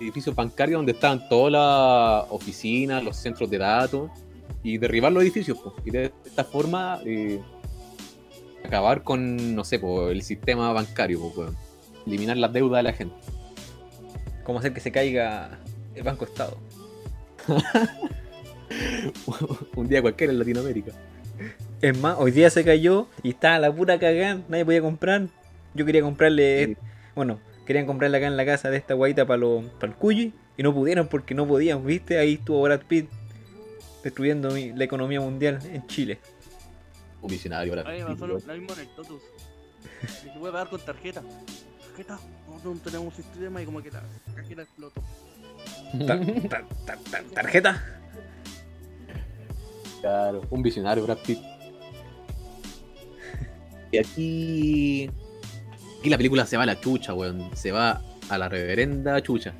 [0.00, 4.10] Edificios bancarios donde estaban todas las oficinas, los centros de datos,
[4.62, 5.58] y derribar los edificios.
[5.58, 5.74] po.
[5.84, 7.40] Y de esta forma eh,
[8.64, 11.20] acabar con, no sé, po, el sistema bancario.
[11.20, 11.46] po.
[12.06, 13.14] Eliminar las deudas de la gente.
[14.44, 15.58] ¿Cómo hacer que se caiga
[15.94, 16.56] el Banco Estado?
[19.76, 20.92] Un día cualquiera en Latinoamérica.
[21.80, 25.28] Es más, hoy día se cayó y estaba la pura cagada, nadie podía comprar.
[25.74, 26.76] Yo quería comprarle, Sí.
[27.14, 30.74] bueno, querían comprarle acá en la casa de esta guaita para el cuyi y no
[30.74, 32.18] pudieron porque no podían, ¿viste?
[32.18, 33.08] Ahí estuvo Brad Pitt
[34.04, 36.18] destruyendo la economía mundial en Chile.
[37.22, 37.72] Un visionario.
[37.72, 39.22] Brad A mí me pasó lo, lo mismo en el Totus.
[40.24, 41.22] Dije, voy a pagar con tarjeta.
[41.88, 42.18] ¿Tarjeta?
[42.64, 44.02] No, no tenemos un sistema y como que la
[44.34, 45.02] tarjeta explotó.
[46.06, 47.84] Ta- ta- ta- ta- ¿Tarjeta?
[50.00, 51.38] Claro, un visionario, Brad Pitt.
[53.92, 55.10] Y aquí.
[55.98, 57.50] Aquí la película se va a la chucha, weón.
[57.54, 59.52] Se va a la reverenda chucha.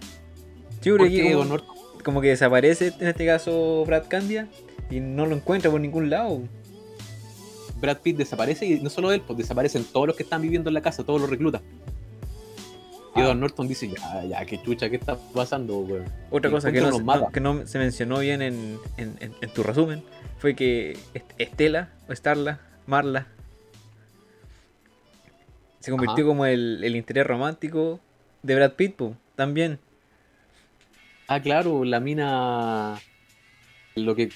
[0.81, 1.59] Sí, porque como,
[2.03, 4.49] como que desaparece en este caso Brad Candia
[4.91, 6.43] y no lo encuentra por ningún lado.
[7.81, 10.75] Brad Pitt desaparece y no solo él, pues desaparecen todos los que están viviendo en
[10.75, 11.63] la casa, todos los reclutas.
[13.17, 13.25] Y Ah.
[13.25, 16.05] Edward Norton dice, ya, ya, qué chucha, ¿qué está pasando, weón?
[16.31, 17.33] Otra Y cosa que no, se- unos mapas.
[17.33, 20.03] que no se mencionó bien en, en- en- en tu resumen
[20.39, 23.27] fue que Est- Estela, o Starla, Marla,
[25.81, 26.29] se convirtió Ajá.
[26.29, 28.01] como el, el interés romántico
[28.43, 29.79] de Brad Pitt, po, también.
[31.27, 32.99] Ah, claro, la mina.
[33.95, 34.31] Lo que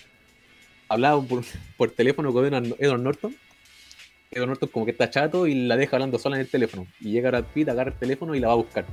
[0.89, 1.45] hablaba por,
[1.77, 3.35] por teléfono con Edward Norton.
[4.31, 6.87] Edward Norton como que está chato y la deja hablando sola en el teléfono.
[7.01, 8.85] Y llega Brad Pitt, agarra el teléfono y la va a buscar.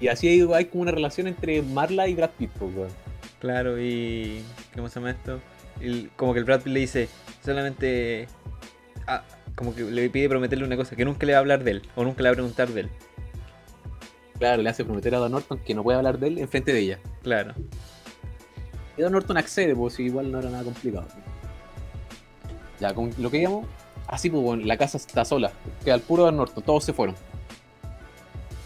[0.00, 2.92] Y así hay, hay como una relación entre Marla y Brad Pitt, pues.
[3.40, 4.42] Claro, y.
[4.74, 5.40] ¿Cómo se llama esto?
[5.80, 7.08] El- como que el Brad Pitt le dice
[7.44, 8.28] solamente.
[9.06, 9.22] ah,
[9.54, 11.82] como que le pide prometerle una cosa, que nunca le va a hablar de él,
[11.94, 12.90] o nunca le va a preguntar de él.
[14.38, 16.72] Claro, le hace prometer a Edward Norton que no puede hablar de él en frente
[16.72, 16.98] de ella.
[17.22, 17.54] Claro.
[18.96, 21.06] Y Edward Norton accede, pues igual no era nada complicado.
[22.80, 23.66] Ya, con lo que digamos,
[24.06, 25.52] así pues bueno, la casa está sola,
[25.84, 27.14] queda el puro Edward Norton, todos se fueron.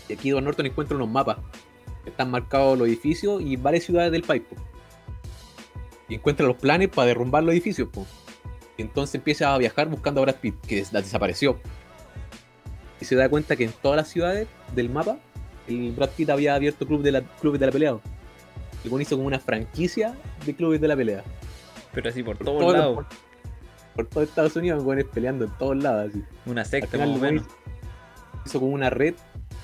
[0.09, 1.38] Y aquí Edward Norton encuentra unos mapas,
[2.07, 4.43] están marcados los edificios y varias ciudades del país.
[4.49, 4.61] pues.
[6.09, 7.88] Y encuentra los planes para derrumbar los edificios.
[7.93, 8.07] pues.
[8.79, 11.59] Y entonces empieza a viajar buscando a Brad Pitt, que des- desapareció.
[13.01, 15.19] Y se da cuenta que en todas las ciudades del mapa,
[15.67, 17.99] el Brad Pitt había abierto club de la, clubes de la pelea.
[18.85, 20.14] El weón hizo como una franquicia
[20.47, 21.25] de clubes de la pelea.
[21.93, 22.95] Pero así por Por todos todo- lados.
[22.97, 23.07] Por,
[23.97, 26.11] por todo Estados Unidos, weones peleando en todos lados.
[26.11, 26.23] Así.
[26.47, 27.49] Una secta, final, más o el weón menos.
[28.47, 29.14] hizo, como una red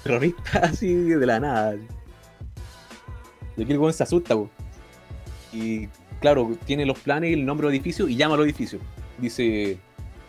[0.03, 1.71] terrorista así de la nada.
[1.71, 1.87] así.
[3.57, 4.51] Y aquí el weón se asusta, po.
[5.53, 5.87] Y
[6.21, 8.81] claro, tiene los planes y el nombre del edificio y llama al edificio.
[9.19, 9.79] Dice,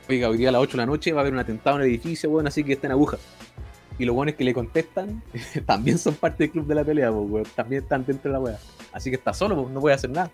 [0.08, 1.84] oiga, hoy día a las 8 de la noche va a haber un atentado en
[1.84, 3.18] el edificio, weón, así que está en aguja.
[3.98, 5.24] Y los weones que le contestan
[5.66, 7.46] también son parte del club de la pelea, weón.
[7.56, 8.60] También están dentro de la weá.
[8.92, 10.32] Así que está solo, po, no puede hacer nada.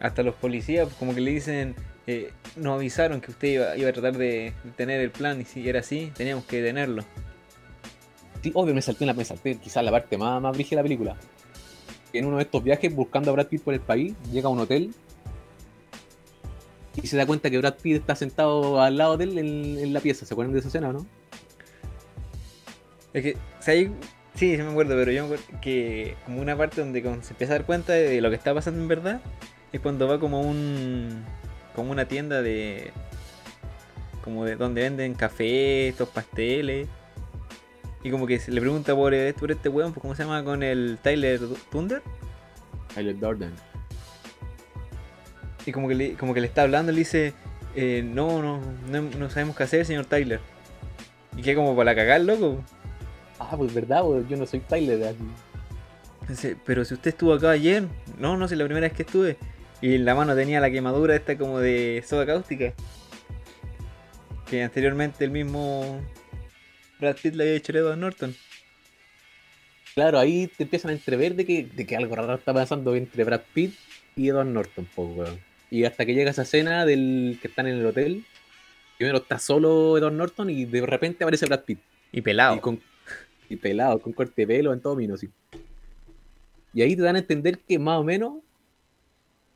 [0.00, 1.74] Hasta los policías como que le dicen,
[2.06, 5.68] eh, nos avisaron que usted iba, iba a tratar de tener el plan y si
[5.68, 7.02] era así, teníamos que detenerlo.
[8.42, 10.82] Sí, obvio, me salté, en la, me salté quizás la parte más, más brígida de
[10.82, 11.16] la película.
[12.12, 14.60] En uno de estos viajes, buscando a Brad Pitt por el país, llega a un
[14.60, 14.94] hotel
[17.02, 19.92] y se da cuenta que Brad Pitt está sentado al lado de él en, en
[19.92, 20.26] la pieza.
[20.26, 21.06] ¿Se acuerdan de esa escena, no?
[23.12, 23.92] Es que, o sea, hay-
[24.34, 27.54] sí, sí me acuerdo, pero yo me acuerdo que como una parte donde se empieza
[27.54, 29.20] a dar cuenta de lo que está pasando en verdad,
[29.72, 31.24] es cuando va como un,
[31.74, 32.92] como una tienda de,
[34.22, 36.88] como de donde venden café, estos pasteles,
[38.02, 40.62] y como que se le pregunta por, por este weón, pues, ¿cómo se llama con
[40.62, 42.02] el Tyler Thunder?
[42.94, 43.52] Tyler Durden.
[45.66, 47.34] Y como que le, como que le está hablando, le dice,
[47.74, 50.40] eh, no, no, no, no sabemos qué hacer, señor Tyler.
[51.36, 52.62] Y que como para cagar, loco.
[53.38, 55.02] Ah, pues verdad, weón, yo no soy Tyler.
[55.04, 55.18] así.
[56.28, 57.84] Dice, pero si usted estuvo acá ayer,
[58.18, 59.36] no, no sé, la primera vez que estuve.
[59.80, 62.72] Y en la mano tenía la quemadura esta como de soda cáustica.
[64.48, 66.00] Que anteriormente el mismo
[66.98, 68.34] Brad Pitt le había hecho a Edward Norton.
[69.94, 73.24] Claro, ahí te empiezan a entrever de que, de que algo raro está pasando entre
[73.24, 73.74] Brad Pitt
[74.14, 75.40] y Edward Norton, po, weón.
[75.70, 78.24] Y hasta que llega esa escena del que están en el hotel,
[78.98, 81.80] primero está solo Edward Norton y de repente aparece Brad Pitt.
[82.12, 82.56] Y pelado.
[82.56, 82.80] Y, con,
[83.48, 85.28] y pelado, con corte de pelo en todo mino, así.
[86.72, 88.34] Y ahí te dan a entender que más o menos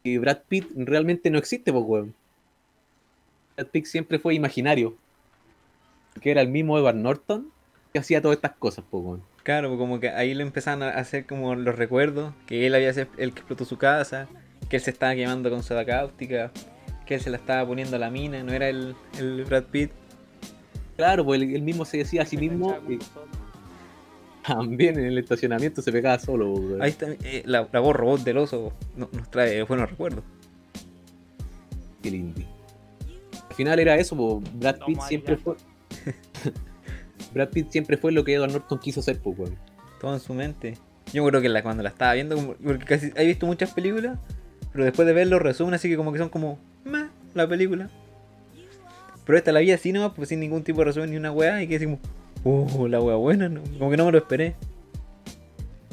[0.02, 2.14] que Brad Pitt realmente no existe, pues, weón.
[3.56, 4.96] Brad Pitt siempre fue imaginario.
[6.20, 7.50] Que era el mismo Edward Norton
[7.92, 9.22] que hacía todas estas cosas, pues, weón.
[9.42, 13.06] Claro, como que ahí le empezaron a hacer como los recuerdos, que él había sido
[13.16, 14.28] el que explotó su casa,
[14.70, 16.50] que él se estaba quemando con soda cáustica,
[17.04, 19.90] que él se la estaba poniendo a la mina, no era el, el Brad Pitt.
[20.96, 22.78] Claro, pues él, él mismo se decía a sí mismo
[24.46, 26.82] también en el estacionamiento se pegaba solo, pues, weón.
[26.82, 30.24] Ahí está, eh, la, la voz robot del oso no- nos trae buenos recuerdos.
[32.02, 32.40] Qué lindo.
[33.50, 34.42] Al final era eso, po.
[34.54, 35.56] Brad Pitt siempre fue.
[37.34, 39.50] Brad Pitt siempre fue lo que Edward Norton quiso ser, pues.
[40.00, 40.78] Todo en su mente.
[41.12, 44.18] Yo creo que la, cuando la estaba viendo, porque casi he visto muchas películas,
[44.72, 47.88] pero después de verlo resumen así que como que son como, meh, la película.
[49.24, 51.62] Pero esta la vi así nomás, pues sin ningún tipo de resumen ni una weá,
[51.62, 51.98] y que como,
[52.44, 54.56] uh, la weá buena, no- como que no me lo esperé.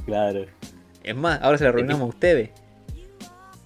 [0.05, 0.45] Claro.
[1.03, 2.49] Es más, ahora se la arruinamos a ustedes.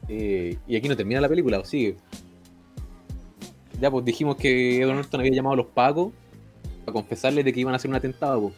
[0.10, 1.96] Eh, y aquí no termina la película, ¿o sigue?
[3.80, 6.12] Ya, pues dijimos que Edward Norton había llamado a los pacos
[6.86, 8.54] a confesarles de que iban a hacer un atentado, pues.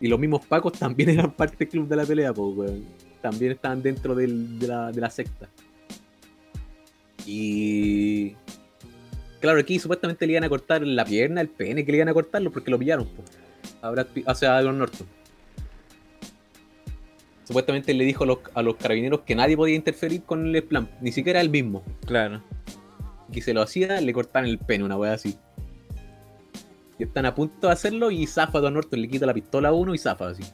[0.00, 2.84] Y los mismos pacos también eran parte del club de la pelea, pues, weón.
[3.22, 5.48] También estaban dentro del- de, la, de la secta.
[7.30, 8.34] Y.
[9.40, 12.14] Claro, aquí supuestamente le iban a cortar la pierna, el pene, que le iban a
[12.14, 13.28] cortarlo porque lo pillaron, pues.
[13.82, 15.06] A Brad Pitt- o sea, a Edward Norton.
[17.44, 20.88] Supuestamente le dijo a los, a los carabineros que nadie podía interferir con el plan,
[21.00, 21.82] ni siquiera él mismo.
[22.06, 22.42] Claro.
[23.30, 25.36] Que se lo hacía, le cortaban el pene, una wea así.
[26.98, 29.68] Y están a punto de hacerlo y zafa a Don Norton, le quita la pistola
[29.68, 30.44] a uno y zafa así.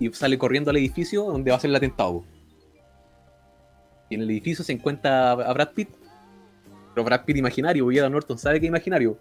[0.00, 2.20] Y sale corriendo al edificio donde va a ser el atentado.
[2.20, 2.37] po.
[4.08, 5.88] Y en el edificio se encuentra a Brad Pitt.
[6.94, 9.18] Pero Brad Pitt imaginario, y Edward Norton sabe que es imaginario.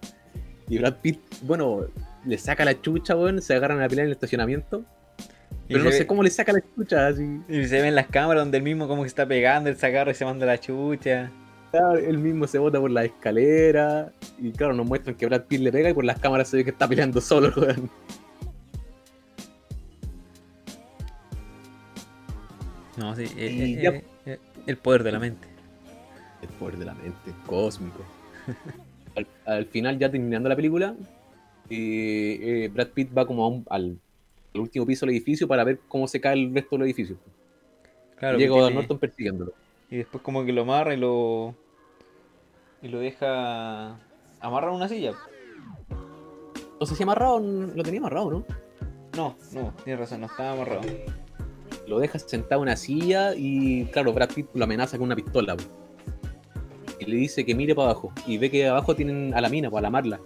[0.69, 1.85] Y Brad Pitt, bueno,
[2.25, 4.83] le saca la chucha, weón, se agarran a pelear en el estacionamiento.
[5.67, 7.41] Pero no sé cómo le saca la chucha, así.
[7.49, 10.11] Y se ven las cámaras donde él mismo como que está pegando, él se agarra
[10.11, 11.29] y se manda la chucha.
[11.71, 14.11] Claro, Él mismo se bota por la escalera.
[14.39, 16.63] Y claro, nos muestran que Brad Pitt le pega y por las cámaras se ve
[16.63, 17.89] que está peleando solo, weón.
[22.97, 25.47] No, sí, eh, Y eh, ya- eh, el poder de la mente.
[26.41, 28.03] El poder de la mente, cósmico.
[29.15, 30.95] al, al final, ya terminando la película,
[31.69, 33.97] eh, eh, Brad Pitt va como a un- al,
[34.53, 37.17] al último piso del edificio para ver cómo se cae el resto del edificio.
[38.17, 39.53] Claro, llega tiene- Norton persiguiéndolo.
[39.89, 41.55] Y después como que lo amarra y lo.
[42.81, 43.97] Y lo deja.
[44.39, 45.13] Amarra una silla.
[46.79, 48.45] No sé si amarrado, lo tenía amarrado, ¿no?
[49.15, 50.81] No, no, tienes razón, no estaba amarrado.
[51.87, 55.55] Lo deja sentado en una silla y, claro, Brad Pitt lo amenaza con una pistola.
[56.99, 58.11] Y le dice que mire para abajo.
[58.25, 60.19] Y ve que abajo tienen a la mina, para amarla.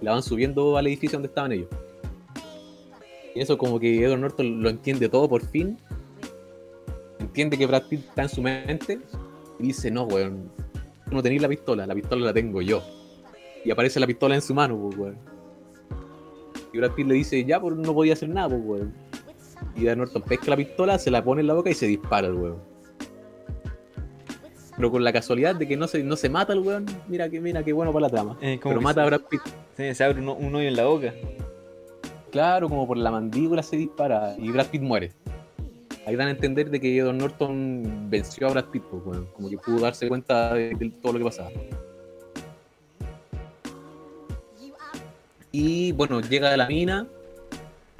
[0.00, 1.68] Y la van subiendo al edificio donde estaban ellos.
[3.34, 5.78] Y eso como que Edward Norton lo entiende todo por fin.
[7.20, 8.98] Entiende que Brad Pitt está en su mente.
[9.60, 10.50] Y dice, no, weón.
[11.12, 12.82] No tenéis la pistola, la pistola la tengo yo.
[13.64, 15.18] Y aparece la pistola en su mano, pues, weón.
[16.72, 19.09] Y Brad Pitt le dice, ya, pues no podía hacer nada, pues, weón.
[19.76, 22.28] Y Edward Norton pesca la pistola, se la pone en la boca y se dispara
[22.28, 22.58] el weón.
[24.76, 27.40] Pero con la casualidad de que no se, no se mata el weón, mira que
[27.40, 28.38] mira qué bueno para la trama.
[28.40, 29.42] Eh, Pero mata a Brad Pitt.
[29.76, 31.12] se abre un, un hoyo en la boca.
[32.30, 35.12] Claro, como por la mandíbula se dispara y Brad Pitt muere.
[36.06, 39.26] Ahí dan a entender de que Edward Norton venció a Brad Pitt, pues, weón.
[39.34, 41.50] Como que pudo darse cuenta de, de todo lo que pasaba.
[45.52, 47.06] Y bueno, llega a la mina.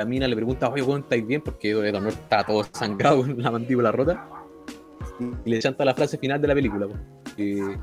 [0.00, 1.42] La mina le pregunta, oye, weón, ¿estáis bien?
[1.42, 4.26] Porque Edward Norton está todo sangrado con la mandíbula rota.
[5.44, 6.86] Y le chanta la frase final de la película,
[7.36, 7.78] pues,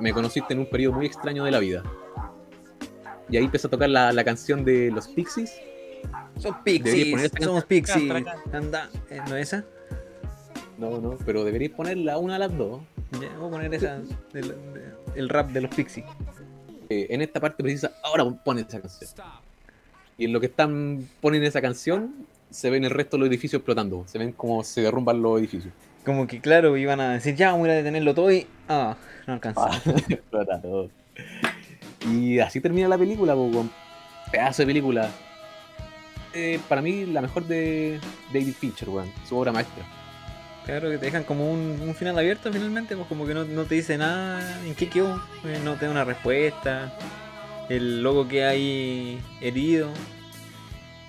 [0.00, 1.82] me conociste en un periodo muy extraño de la vida.
[3.28, 5.60] Y ahí empieza a tocar la, la canción de los Pixies.
[6.38, 8.10] Son pixies, esta somos pixies.
[8.50, 9.64] Anda, eh, ¿no es esa?
[10.78, 12.80] No, no, pero deberéis ponerla una a las dos.
[13.20, 13.98] Ya, voy a poner esa.
[14.32, 14.54] de-
[15.16, 16.06] el rap de los pixies.
[16.88, 19.10] Eh, en esta parte precisa, ahora ponen esa canción.
[20.18, 23.60] Y en lo que están ponen esa canción, se ven el resto de los edificios
[23.60, 24.04] explotando.
[24.06, 25.72] Se ven como se derrumban los edificios.
[26.04, 28.46] Como que claro, iban a decir, ya vamos a detenerlo todo y.
[28.68, 29.62] Ah, no alcanzó.
[29.62, 30.90] Ah, explota todo.
[32.10, 33.70] Y así termina la película, con
[34.32, 35.08] pedazo de película.
[36.34, 38.00] Eh, para mí, la mejor de
[38.32, 39.12] David Fincher, weón.
[39.28, 39.84] Su obra maestra.
[40.64, 43.64] Claro que te dejan como un, un final abierto finalmente, pues como que no, no
[43.64, 46.92] te dice nada, en qué quedó, eh, no te da una respuesta.
[47.68, 49.88] El loco que hay herido.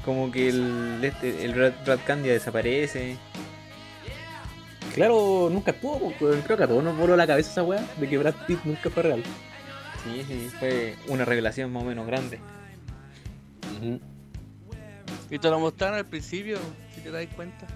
[0.04, 3.18] Como que el, este, el Rat, Rat Candia desaparece.
[4.94, 6.42] Claro, nunca estuvo, po, weón.
[6.42, 8.90] creo que a todos nos voló la cabeza esa weá de que Brad Pitt nunca
[8.90, 9.24] fue real.
[10.04, 12.40] Sí, sí, fue una revelación más o menos grande.
[15.30, 16.58] Y te lo mostraron al principio,
[16.96, 17.68] si te das cuenta.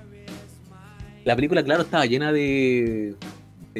[1.24, 3.16] La película, claro, estaba llena de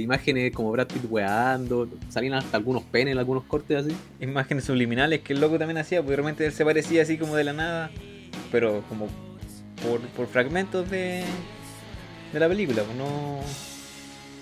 [0.02, 3.96] imágenes como Brad Pitt weando, salían hasta algunos penes en algunos cortes así.
[4.20, 7.44] Imágenes subliminales que el loco también hacía, porque realmente él se parecía así como de
[7.44, 7.92] la nada.
[8.52, 9.08] Pero como
[9.88, 11.24] por, por fragmentos de,
[12.34, 13.40] de la película, pues no.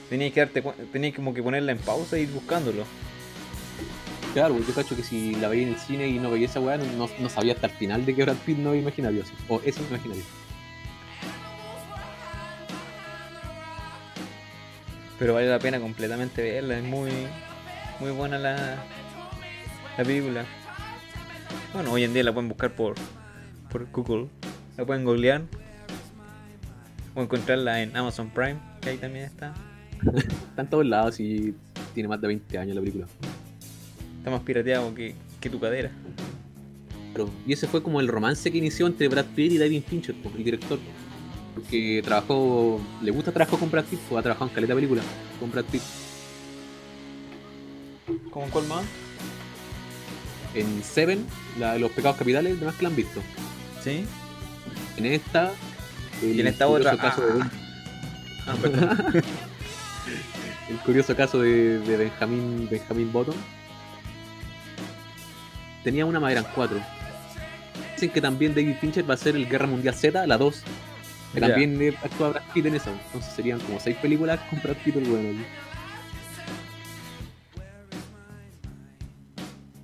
[0.10, 0.62] Tenías que darte
[0.92, 2.84] tenías como que ponerla en pausa e ir buscándolo.
[4.34, 6.78] Claro, yo cacho que si la veía en el cine y no veía esa weá,
[6.78, 9.34] no, no- sabía hasta el final de que Brad Pitt no imaginario, así.
[9.50, 10.24] o es imaginario.
[15.22, 17.12] Pero vale la pena completamente verla, es muy,
[18.00, 18.84] muy buena la,
[19.96, 20.44] la película.
[21.76, 22.96] Bueno, hoy en día la pueden buscar por,
[23.70, 24.30] por Google,
[24.78, 25.44] la pueden googlear
[27.14, 29.54] o encontrarla en Amazon Prime, que ahí también está.
[30.12, 31.54] Está en todos lados y
[31.94, 33.06] tiene más de 20 años la película.
[34.18, 35.92] Está más pirateado que, que tu cadera.
[37.14, 40.16] Pero, y ese fue como el romance que inició entre Brad Pitt y David Fincher,
[40.36, 40.80] el director.
[41.56, 45.02] Porque trabajó, le gusta trabajar con Brad Pitt, pues ha trabajado en caleta de película
[45.40, 45.82] con Brad Pitt.
[48.32, 48.84] ¿Cómo cuál más?
[50.54, 51.26] En Seven,
[51.60, 53.22] la de los pecados capitales, demás que la han visto.
[53.84, 54.06] Sí.
[54.98, 55.52] En esta.
[56.22, 56.98] el Y en esta otra.
[56.98, 57.52] caso de- ah,
[58.48, 59.00] ah, perdón.
[60.70, 63.36] el curioso caso de, de Benjamin, Benjamin Button.
[65.84, 66.80] Tenía una, más eran cuatro.
[67.96, 70.64] Dicen que también David Fincher va a ser el Guerra Mundial Z, la 2.
[71.34, 71.48] Que Ya.
[71.48, 72.91] también eh, actúa Brad Pitt en esa.
[72.91, 75.39] Entonces serían como seis películas con Brad Pitt el bueno.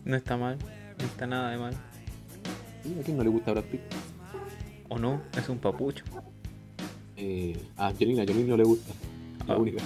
[0.05, 0.57] No está mal,
[0.99, 1.73] no está nada de mal.
[1.73, 3.81] ¿A quién no le gusta Brad Pitt?
[4.89, 5.21] ¿O no?
[5.37, 6.03] Es un papucho.
[7.17, 8.93] Eh, a Angelina, a Angelina no le gusta.
[9.47, 9.57] La Ah.
[9.57, 9.83] única.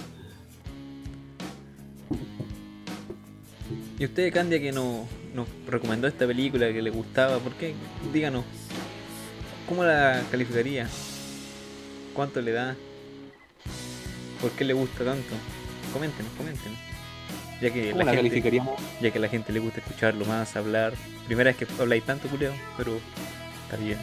[4.00, 7.38] ¿Y usted, Candia, que no, nos recomendó esta película que le gustaba?
[7.40, 7.74] ¿Por qué?
[8.12, 8.44] Díganos.
[9.70, 10.88] ¿Cómo la calificaría?
[12.14, 12.76] ¿Cuánto le da?
[14.42, 15.34] ¿Por qué le gusta tanto?
[15.94, 16.78] Coméntenos, coméntenos.
[17.62, 18.82] Ya que, ¿Cómo la la gente, calificaríamos?
[19.02, 20.94] ya que a la gente le gusta escucharlo más, hablar.
[21.28, 23.00] Primera vez que habláis tanto, culeo, pero
[23.64, 24.00] está bien.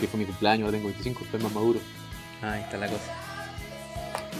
[0.00, 1.80] Que fue mi cumpleaños, ahora tengo 25, estoy más maduro.
[2.42, 3.14] Ah, ahí está la cosa.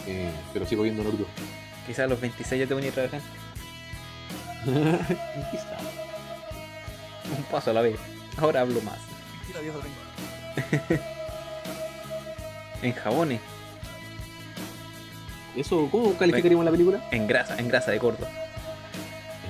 [0.06, 1.26] Eh, pero sigo viendo Naruto.
[1.86, 3.20] Quizás a los 26 ya te venía a trabajar.
[5.50, 5.78] Quizá.
[7.36, 7.98] Un paso a la vez.
[8.36, 8.98] Ahora hablo más.
[9.62, 9.80] Viejo.
[12.82, 13.40] En jabones,
[15.56, 17.02] ¿Eso cómo calificaríamos la película?
[17.10, 18.26] en grasa, en grasa de cordo,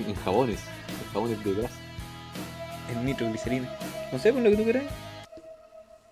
[0.07, 0.61] En jabones.
[1.05, 1.75] En jabones de grasa.
[2.93, 3.69] en nitroglicerina.
[4.13, 4.85] No sé, con lo que tú quieras.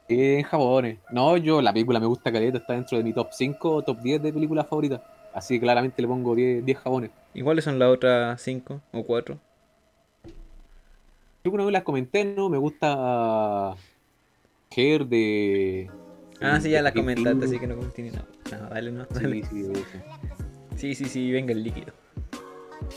[0.09, 0.99] En jabones.
[1.11, 4.01] No, yo la película me gusta caleta, está dentro de mi top 5 o top
[4.01, 5.01] 10 de películas favoritas.
[5.33, 7.11] Así que claramente le pongo 10, 10 jabones.
[7.33, 9.39] ¿Y cuáles son las otras 5 o 4?
[11.43, 12.49] Creo que una vez las comenté, ¿no?
[12.49, 13.75] Me gusta
[14.77, 15.91] Hair de...
[16.41, 18.13] Ah, sí, ya la comentaste, así que no continúe.
[18.13, 19.07] No, no, dale, no.
[19.07, 19.45] Dale.
[19.45, 19.73] Sí, sí.
[20.77, 21.93] Sí, sí, sí, venga el líquido.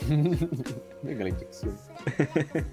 [1.02, 1.74] Venga la inyección.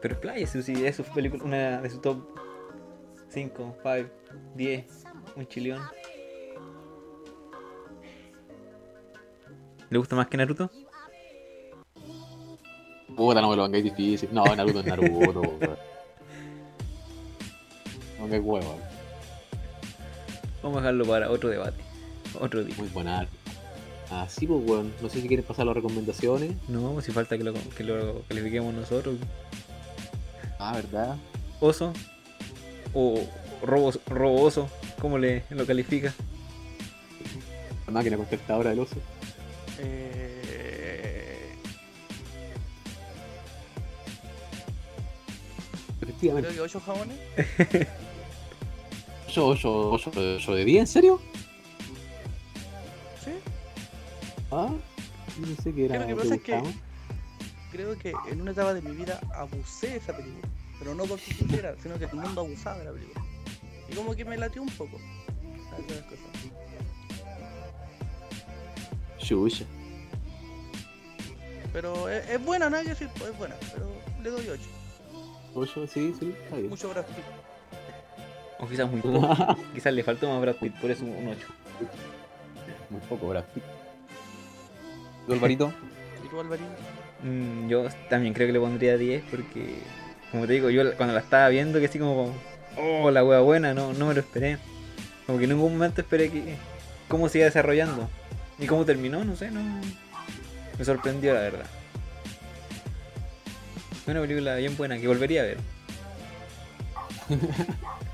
[0.00, 2.26] Pero expláyese, si es su película, una de su top
[3.28, 4.10] 5, 5,
[4.56, 5.04] 10,
[5.36, 5.80] un chilión.
[9.90, 10.70] ¿Le gusta más que Naruto?
[13.14, 14.30] Puta, no me lo pongáis difícil.
[14.32, 15.58] No, Naruto es Naruto.
[18.32, 18.78] me huevo.
[20.62, 21.82] Vamos a dejarlo para otro debate.
[22.40, 22.74] Otro día.
[22.78, 23.28] Muy buena.
[24.10, 24.92] Así pues, weón.
[25.02, 26.52] No sé si quieres pasar las recomendaciones.
[26.68, 29.16] No, si falta que lo, que lo califiquemos nosotros.
[30.58, 31.16] Ah, ¿verdad?
[31.60, 31.92] Oso.
[32.94, 33.20] O
[33.62, 34.68] robo, robo oso.
[35.00, 36.14] ¿Cómo le lo califica?
[37.86, 38.96] La máquina contestadora del oso.
[39.78, 41.54] Eh,
[46.00, 46.48] Efectivamente.
[46.48, 47.18] creo que 8 jabones.
[49.32, 51.20] Yo, 8, 8, 8 de 10, ¿en serio?
[53.24, 53.30] Sí.
[54.50, 54.68] Ah,
[55.38, 56.04] no sé qué era.
[56.04, 56.62] Creo que ¿te pasa es que-?
[57.70, 60.46] Creo que en una etapa de mi vida abusé de esa película.
[60.78, 63.24] Pero no porque quisiera, sino que el mundo abusaba de la película.
[63.88, 64.98] Y como que me latió un poco.
[65.70, 66.26] ¿Sabes esas cosas?
[69.18, 69.64] Shusha.
[71.72, 73.54] Pero es, es buena, nada que decir, es buena.
[73.72, 73.90] Pero
[74.22, 74.62] le doy 8.
[75.54, 76.68] 8, sí, sí, está bien.
[76.68, 77.41] Mucho Brad Pitt.
[78.62, 79.56] O quizás muy poco.
[79.74, 81.46] quizás le faltó más Brad Pitt, por eso un 8.
[82.90, 83.64] Muy poco, Brad Pitt.
[85.26, 85.72] ¿Tú, Alvarito?
[86.24, 86.70] ¿Y tú, Alvarito?
[87.24, 89.80] Mm, yo también creo que le pondría 10 porque,
[90.30, 92.32] como te digo, yo cuando la estaba viendo, que así como,
[92.78, 94.58] oh, la wea buena, no, no me lo esperé.
[95.26, 96.54] Como que en ningún momento esperé que
[97.08, 98.08] cómo se iba desarrollando.
[98.60, 99.60] Y cómo terminó, no sé, no.
[100.78, 101.66] Me sorprendió, la verdad.
[104.06, 105.58] Una película bien buena que volvería a ver.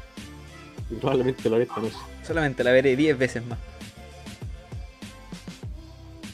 [0.91, 1.97] Y probablemente lo haré esta noche.
[2.23, 3.59] Solamente la veré 10 veces más.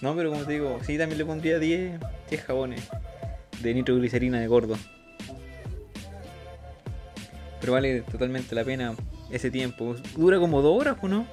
[0.00, 1.98] No, pero como te digo, sí, también le pondría 10,
[2.30, 2.88] 10 jabones
[3.60, 4.76] de nitroglicerina de gordo.
[7.60, 8.94] Pero vale totalmente la pena
[9.30, 9.96] ese tiempo.
[10.16, 11.26] Dura como 2 horas, ¿o no?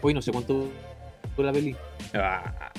[0.00, 0.68] Hoy no sé cuánto
[1.36, 1.76] fue la peli.
[2.14, 2.72] Ah,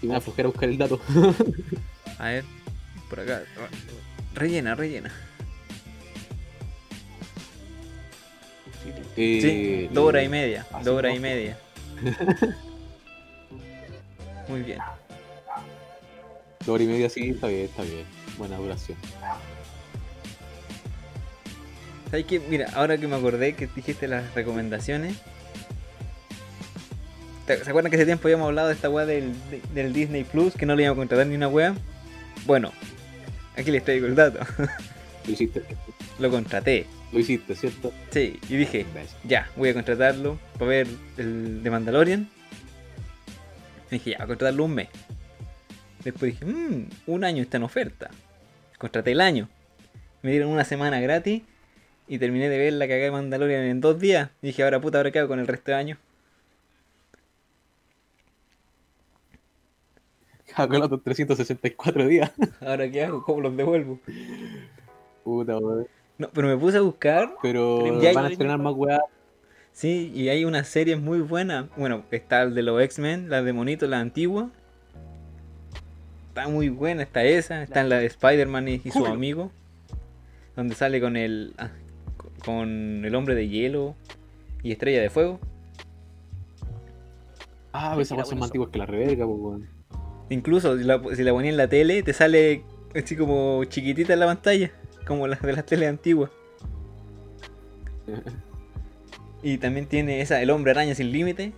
[0.00, 1.00] Y me da flojera buscar el dato.
[2.18, 2.44] a ver,
[3.08, 3.42] por acá.
[4.34, 5.12] Rellena, rellena.
[9.16, 10.66] Eh, Sí, 2 horas y media.
[10.84, 11.58] 2 horas y media.
[14.48, 14.78] Muy bien.
[16.60, 18.04] Dos horas y media, sí, está bien, está bien.
[18.36, 18.96] Buena duración.
[22.10, 22.40] ¿Sabes qué?
[22.40, 25.16] Mira, ahora que me acordé que dijiste las recomendaciones.
[27.46, 30.24] ¿te- ¿Se acuerdan que hace tiempo habíamos hablado de esta weá del, de- del Disney
[30.24, 30.54] Plus?
[30.54, 31.74] Que no le íbamos a contratar ni una weá.
[32.46, 32.72] Bueno,
[33.58, 34.40] aquí les traigo el dato.
[35.26, 35.62] Lo hiciste,
[36.18, 36.86] Lo contraté.
[37.12, 37.92] lo hiciste, ¿cierto?
[38.10, 38.86] Sí, y dije,
[39.24, 40.86] ya, voy a contratarlo para ver
[41.18, 42.28] el de Mandalorian.
[43.90, 44.88] Y dije, ya, voy a contratarlo un mes.
[46.02, 48.10] Después dije, mmm, un año está en oferta.
[48.78, 49.48] Contraté el año.
[50.22, 51.42] Me dieron una semana gratis
[52.06, 54.30] y terminé de ver la cagada de Mandalorian en dos días.
[54.40, 55.98] Y dije, ahora puta, ahora qué hago con el resto de año.
[60.66, 62.32] Con los otros 364 días.
[62.60, 64.00] Ahora qué hago, cómo los devuelvo.
[65.24, 65.86] Puta, weón.
[66.18, 67.34] No, pero me puse a buscar.
[67.42, 69.00] Pero Ya van a estrenar más weá.
[69.72, 71.68] Sí, y hay una serie muy buena.
[71.76, 74.50] Bueno, está el de los X-Men, la de Monito, la antigua.
[76.30, 77.62] Está muy buena, está esa.
[77.62, 79.52] Está en la de Spider-Man y, y su amigo.
[80.56, 81.54] Donde sale con el.
[81.58, 81.70] ah,
[82.44, 83.94] con el hombre de hielo
[84.62, 85.38] y estrella de fuego.
[87.72, 89.77] Ah, esa Era weá son más antiguas que la reverga, pues, weón.
[90.30, 92.62] Incluso si la, si la ponía en la tele, te sale
[92.94, 94.70] así como chiquitita en la pantalla.
[95.06, 96.30] Como las de las teles antiguas.
[99.42, 101.52] Y también tiene esa, el hombre araña sin límite.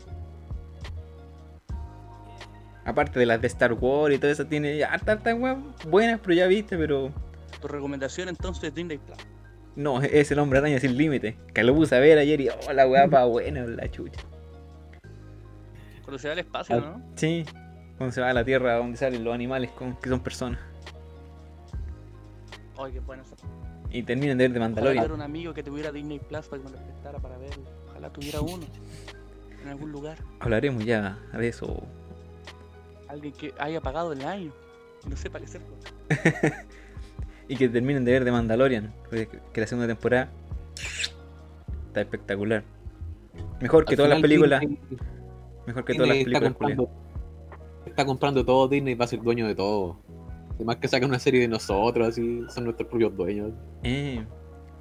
[2.84, 5.20] Aparte de las de Star Wars y todo eso, tiene ya hartas
[5.88, 7.12] buenas, pero ya viste, pero
[7.60, 9.18] Tu recomendación entonces es Disney Plus.
[9.76, 11.36] no, es el hombre araña sin límite.
[11.54, 14.20] Que lo puse a ver ayer y oh, la wea pa' buena, la chucha.
[16.02, 16.96] Cuando se va al espacio, Ah.
[16.98, 17.12] ¿no?
[17.14, 17.44] Sí,
[18.00, 20.58] cuando se va a la tierra donde salen los animales con, que son personas.
[22.78, 23.36] Ay, qué bueno eso.
[23.90, 25.04] Y terminan de ver de Mandalorian.
[25.04, 27.62] tuviera un amigo que tuviera Disney Plus para que me lo prestara para verlo.
[27.90, 28.64] Ojalá tuviera uno.
[29.62, 30.16] En algún lugar.
[30.38, 31.82] Hablaremos ya de eso.
[33.06, 34.50] Alguien que haya pagado el año.
[35.06, 35.60] No sepa qué
[37.48, 38.94] Y que terminen de ver de Mandalorian.
[39.10, 40.30] Que la segunda temporada
[41.88, 42.64] está espectacular.
[43.60, 44.62] Mejor que Al todas las películas.
[45.66, 46.54] Mejor que todas las películas,
[48.00, 49.98] está comprando todo, Disney va a ser dueño de todo.
[50.54, 53.52] Además que sacan una serie de nosotros, así, son nuestros propios dueños.
[53.82, 54.24] Eh,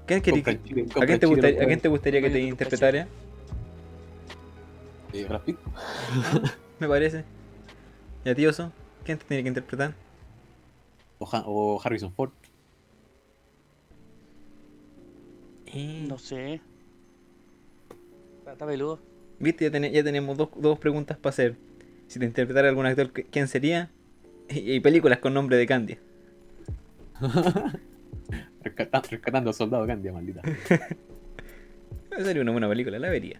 [0.05, 2.39] ¿quién querí- Compran Chile- ¿a, quién te gustaría, los ¿A quién te gustaría que te
[2.39, 3.07] interpretara?
[5.13, 5.57] Eh, Brad Pitt.
[6.79, 7.25] Me parece.
[8.23, 8.71] ¿Y a ti, Oso?
[9.03, 9.93] ¿Quién te tiene que interpretar?
[11.17, 12.31] O, Ha- o Harrison Ford.
[15.67, 16.61] Eh, No sé.
[18.45, 18.99] Está, peludo.
[19.39, 21.55] Viste, ya, tene- ya tenemos dos, dos preguntas para hacer.
[22.09, 23.89] Si te interpretara algún actor, ¿qu- ¿quién sería?
[24.49, 25.97] Y, y películas con nombre de Candy.
[28.63, 30.41] Rescata- rescatando a Soldado Candia, maldita.
[32.17, 33.39] Sería una buena película, la vería.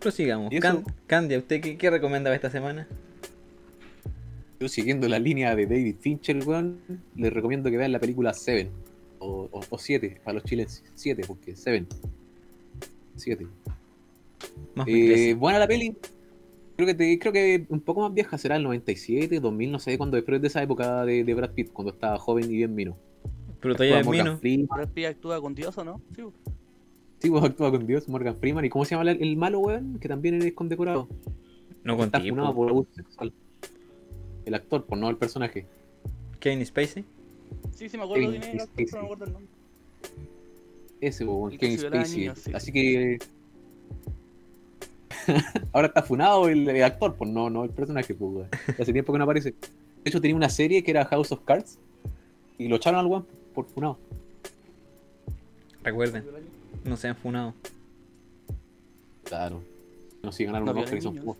[0.00, 0.52] Prosigamos.
[0.60, 2.86] Can- Candia, ¿usted qué, qué recomienda esta semana?
[4.58, 6.80] Yo siguiendo la línea de David Fincher, weón,
[7.14, 8.70] les recomiendo que vean la película Seven.
[9.20, 10.82] O, o, o Siete, para los chilenos.
[10.94, 11.86] Siete, porque Seven.
[13.16, 13.46] Siete.
[14.86, 15.96] Eh, buena la peli.
[16.76, 19.96] Creo que, te- creo que un poco más vieja será el 97, 2000, no sé
[19.96, 22.74] cuándo, pero es de esa época de, de Brad Pitt, cuando estaba joven y bien
[22.74, 22.96] mino.
[23.60, 24.36] Pero todavía es mino.
[24.38, 24.66] Freeman.
[24.68, 26.00] Brad Pitt actúa con Dios o no?
[26.14, 26.22] Sí.
[27.18, 28.64] Sí, pues actúa con Dios, Morgan Freeman.
[28.66, 29.98] ¿Y cómo se llama el, el malo, weón?
[29.98, 31.08] Que también es condecorado.
[31.82, 33.32] No con Está funado por abuso sexual.
[34.44, 35.66] El actor, por no el personaje.
[36.40, 37.04] Kevin Spacey.
[37.74, 38.84] Sí, sí, me acuerdo Kevin era, Spacey.
[38.86, 39.50] pero no me acuerdo el nombre.
[41.00, 42.18] Ese, weón, Kevin Spacey.
[42.20, 42.50] niños, sí.
[42.54, 43.18] Así que.
[45.72, 48.48] Ahora está funado el, el actor, pues no, no el personaje, pues, weón.
[48.78, 49.50] Hace tiempo que no aparece.
[49.50, 51.78] De hecho, tenía una serie que era House of Cards.
[52.58, 53.98] Y lo echaron al weón por funado.
[55.82, 56.24] Recuerden,
[56.84, 57.54] no sean funados.
[59.24, 59.62] Claro.
[60.22, 61.36] No si ganaron No son pocos.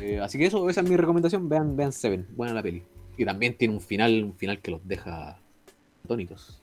[0.00, 1.48] Eh, así que eso, esa es mi recomendación.
[1.48, 2.82] Vean, vean Seven, buena la peli.
[3.16, 5.38] Y también tiene un final, un final que los deja
[6.04, 6.60] atónitos.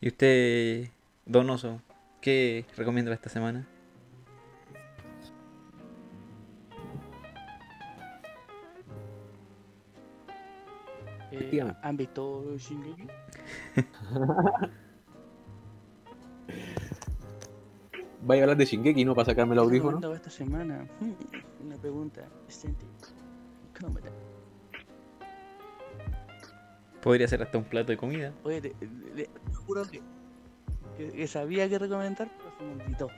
[0.00, 0.88] ¿Y usted,
[1.28, 1.80] Donoso,
[2.20, 3.68] qué recomienda para esta semana?
[11.30, 11.62] Eh.
[11.82, 13.06] ¿Han visto Shingeki?
[18.22, 19.14] Vaya a hablar de Shingeki, ¿no?
[19.14, 20.14] Para sacarme el ¿Qué audífono.
[20.14, 20.86] esta semana?
[21.00, 21.12] Hmm,
[21.66, 22.22] Una pregunta.
[27.02, 28.32] Podría ser hasta un plato de comida.
[28.42, 30.02] Oye, te, te- te juro que,
[30.98, 33.08] que- que sabía que recomendar, pero se me olvidó.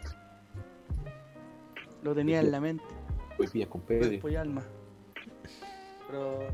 [2.02, 2.84] Lo tenía en la mente,
[3.38, 4.28] Hoy pillas con Pedro.
[4.28, 4.62] y alma.
[6.06, 6.46] Pero.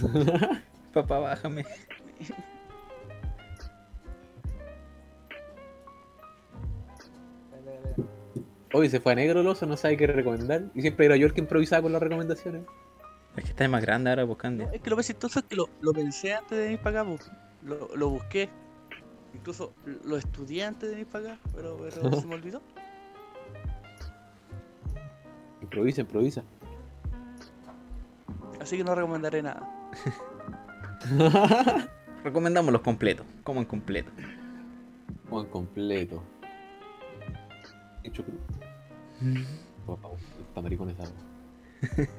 [0.92, 1.64] Papá, bájame.
[8.72, 10.64] Hoy se fue a negro el oso, no sabe qué recomendar.
[10.74, 12.62] Y siempre era yo el que improvisaba con las recomendaciones.
[13.36, 14.64] Es que está más grande ahora buscando.
[14.64, 17.02] No, es que lo más chistoso es que lo, lo pensé antes de venir para
[17.02, 17.18] acá, po.
[17.64, 18.48] Lo, lo busqué.
[19.34, 22.62] Incluso lo estudié antes de venir para acá, pero, pero se me olvidó.
[25.60, 26.44] Improvisa, improvisa.
[28.60, 29.68] Así que no recomendaré nada.
[32.24, 33.26] Recomendamos los completos.
[33.42, 34.10] Como en completo.
[35.28, 36.22] Juan completo.
[38.02, 38.24] Hecho
[40.90, 41.04] esa.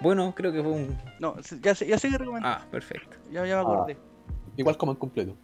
[0.00, 0.98] Bueno, creo que fue un.
[1.20, 2.60] No, ya sé, ya sé que recomendar.
[2.60, 3.16] Ah, perfecto.
[3.30, 3.96] Ya, ya me acordé.
[4.56, 5.36] Igual como en completo.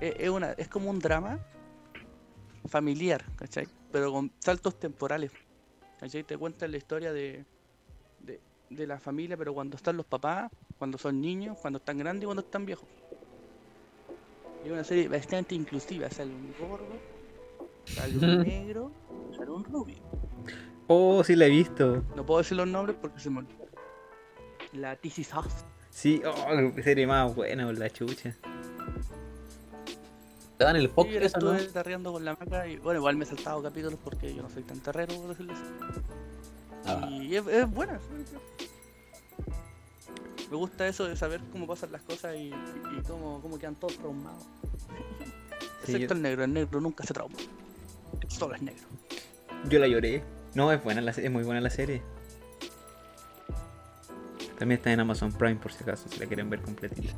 [0.00, 1.38] Es, es una, es como un drama
[2.66, 3.66] familiar, ¿cachai?
[3.92, 5.32] Pero con saltos temporales.
[5.98, 6.22] ¿Cachai?
[6.22, 7.44] Te cuentan la historia de,
[8.20, 8.40] de,
[8.70, 12.26] de la familia, pero cuando están los papás, cuando son niños, cuando están grandes y
[12.26, 12.88] cuando están viejos.
[14.64, 16.08] Y es una serie bastante inclusiva.
[16.10, 16.86] Sale un gordo,
[17.84, 18.92] sale un negro,
[19.36, 19.98] sale un rubio.
[20.86, 22.02] Oh, sí la he visto.
[22.16, 23.68] No puedo decir los nombres porque se me olvidan.
[24.72, 25.64] La TC Soft.
[25.90, 28.34] Sí, oh, qué serie más buena con la chucha.
[30.56, 33.28] Te dan el Sí, yo estuve tarreando con la maca y bueno, igual me he
[33.28, 35.62] saltado capítulos porque yo no soy tan terrero, por decirlo así.
[36.86, 37.98] Ah, Y es, es buena.
[40.50, 43.96] Me gusta eso de saber cómo pasan las cosas y, y- cómo, cómo quedan todos
[43.98, 44.42] traumados.
[45.84, 47.36] Sí, Excepto yo- el negro, el negro nunca se trauma.
[48.28, 48.84] Solo es negro.
[49.68, 50.22] Yo la lloré.
[50.54, 52.02] No, es buena la es muy buena la serie.
[54.60, 57.14] También está en Amazon Prime por si acaso, si la quieren ver completita.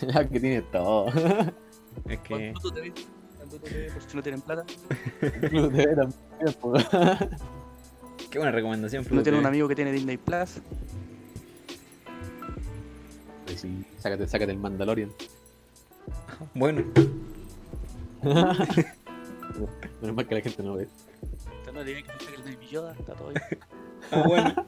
[0.32, 1.06] que tiene todo.
[2.08, 2.92] Es que ¿Cuánto te ves?
[3.36, 3.92] ¿Cuánto te ves?
[3.92, 4.64] Por si no tienen plata.
[5.20, 6.16] TV también,
[8.30, 9.02] qué buena recomendación.
[9.02, 9.22] No Fluke.
[9.24, 10.60] tiene un amigo que tiene Disney Plus.
[13.48, 15.10] Ay, sí, sácate, sácate el Mandalorian.
[16.54, 16.82] Bueno,
[20.00, 20.88] Menos mal que la gente no ve.
[21.60, 23.42] Usted no tiene que el Baby Yoda está todo bien.
[24.10, 24.66] ah, bueno,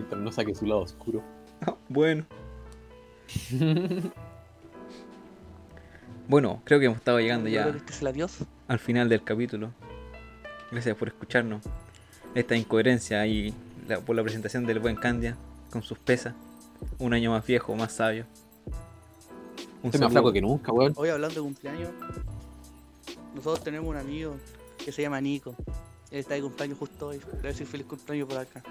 [0.00, 1.22] Mientras no saque su lado oscuro.
[1.66, 2.24] ah, bueno.
[6.28, 8.38] Bueno, creo que hemos estado llegando ya que este es el adiós.
[8.68, 9.72] al final del capítulo.
[10.70, 11.62] Gracias por escucharnos.
[12.34, 13.52] Esta incoherencia y
[13.88, 15.36] la- por la presentación del buen Candia
[15.70, 16.34] con sus pesas.
[16.98, 18.24] Un año más viejo, más sabio.
[19.82, 20.92] Un Estoy más flaco que nunca, weón.
[20.96, 21.90] Hoy hablando de cumpleaños,
[23.34, 24.36] nosotros tenemos un amigo
[24.82, 25.54] que se llama Nico.
[26.10, 27.18] Él está de cumpleaños justo hoy.
[27.18, 28.62] Le voy a decir feliz cumpleaños por acá.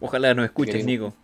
[0.00, 1.08] Ojalá nos escuches, Querido.
[1.08, 1.16] Nico.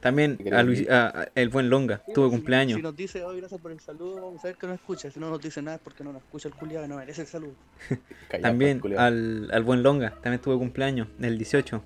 [0.00, 0.92] También a Luis- Nico.
[0.92, 2.76] a- a- el buen Longa, tuvo Si- cumpleaños.
[2.76, 5.10] Si nos dice hoy gracias por el saludo, vamos a ver que nos escucha.
[5.10, 7.22] Si no nos dice nada es porque no nos escucha el culiado y no merece
[7.22, 7.54] el saludo.
[8.42, 11.82] También al, al buen Longa, también tuvo cumpleaños, el 18.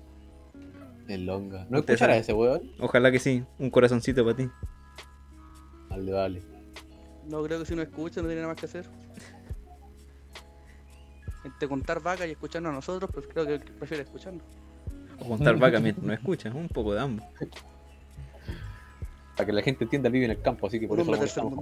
[1.07, 1.65] El longa.
[1.69, 2.71] ¿No escuchará ese weón?
[2.79, 4.49] Ojalá que sí, un corazoncito para ti.
[5.89, 6.41] Vale, vale.
[7.27, 8.87] No creo que si nos escucha no tiene nada más que hacer.
[11.43, 14.43] Entre contar vacas y escucharnos a nosotros, pues creo que prefiere escucharnos.
[15.21, 17.25] O contar vaca mientras no escuchas, un poco de ambos.
[19.35, 21.11] Para que la gente entienda, vive en el campo, así que por eso
[21.49, 21.61] lo.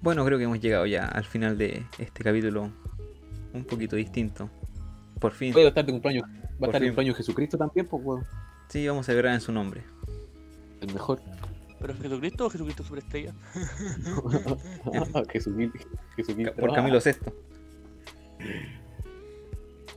[0.00, 2.70] Bueno, creo que hemos llegado ya al final de este capítulo
[3.52, 4.48] un poquito distinto.
[5.18, 6.22] Por fin, Puede estar de cumpleaños.
[6.22, 6.88] Va a estar de fin.
[6.90, 8.24] cumpleaños Jesucristo también, pues, weón.
[8.68, 9.82] sí, vamos a celebrar en su nombre.
[10.80, 11.20] El mejor.
[11.80, 13.32] ¿Pero es Jesucristo o Jesucristo Superestrella?
[15.32, 15.88] Jesucristo.
[16.16, 16.54] Jesucristo.
[16.54, 17.12] Por Camilo VI.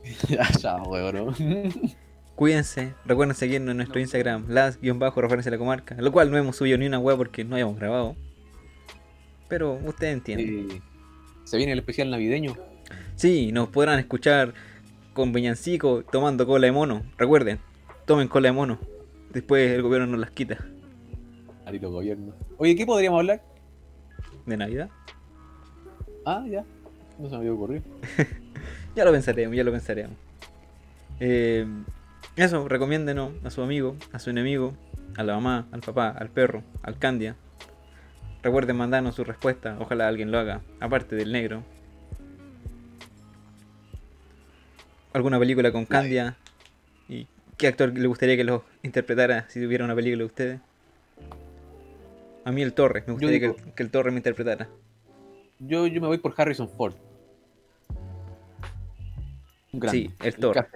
[0.28, 1.34] ya, ¿no?
[2.34, 4.00] Cuídense, recuerden seguirnos en nuestro.
[4.00, 7.54] Instagram, las-referencia a la comarca, lo cual no hemos subido ni una web porque no
[7.54, 8.16] habíamos grabado.
[9.48, 10.82] Pero ustedes entienden.
[11.44, 12.56] Se viene el especial navideño.
[13.16, 14.54] Sí, nos podrán escuchar
[15.12, 17.02] con villancico tomando cola de mono.
[17.18, 17.60] Recuerden,
[18.06, 18.78] tomen cola de mono.
[19.32, 20.58] Después el gobierno nos las quita.
[21.64, 22.34] Maldito gobierno.
[22.56, 23.42] Oye, ¿qué podríamos hablar?
[24.46, 24.90] ¿De Navidad?
[26.24, 26.64] Ah, ya.
[27.18, 27.82] No se me había ocurrido.
[28.94, 30.16] Ya lo pensaremos, ya lo pensaremos.
[31.20, 31.66] Eh,
[32.36, 34.74] eso, recomiéndenos a su amigo, a su enemigo,
[35.16, 37.36] a la mamá, al papá, al perro, al Candia.
[38.42, 41.62] Recuerden mandarnos su respuesta, ojalá alguien lo haga, aparte del negro.
[45.12, 46.36] ¿Alguna película con Candia?
[47.08, 47.26] ¿Y
[47.56, 50.60] qué actor le gustaría que lo interpretara si tuviera una película de ustedes?
[52.44, 54.68] A mí el Torre, me gustaría digo- que, que el Torre me interpretara.
[55.60, 56.94] Yo, yo me voy por Harrison Ford.
[59.72, 59.98] Grande.
[59.98, 60.68] Sí, el Thor.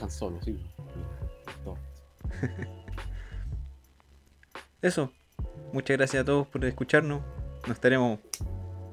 [0.00, 0.58] Han Solo, sí.
[1.46, 1.78] El Thor.
[4.82, 5.12] Eso.
[5.72, 7.22] Muchas gracias a todos por escucharnos.
[7.66, 8.18] Nos estaremos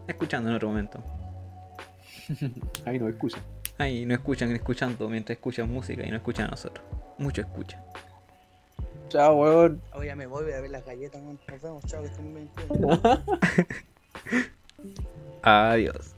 [0.07, 1.03] escuchando en otro momento.
[2.85, 3.37] Ahí no escucha.
[3.77, 6.85] Ay, no escuchan escuchando mientras escuchan música y no escuchan a nosotros.
[7.17, 7.81] Mucho escuchan.
[9.09, 9.81] Chao, weón.
[9.93, 11.39] Oye, ya me voy, voy a ver las galletas, weón.
[11.47, 12.49] Nos vemos, chao, que estén bien.
[15.43, 16.16] Adiós.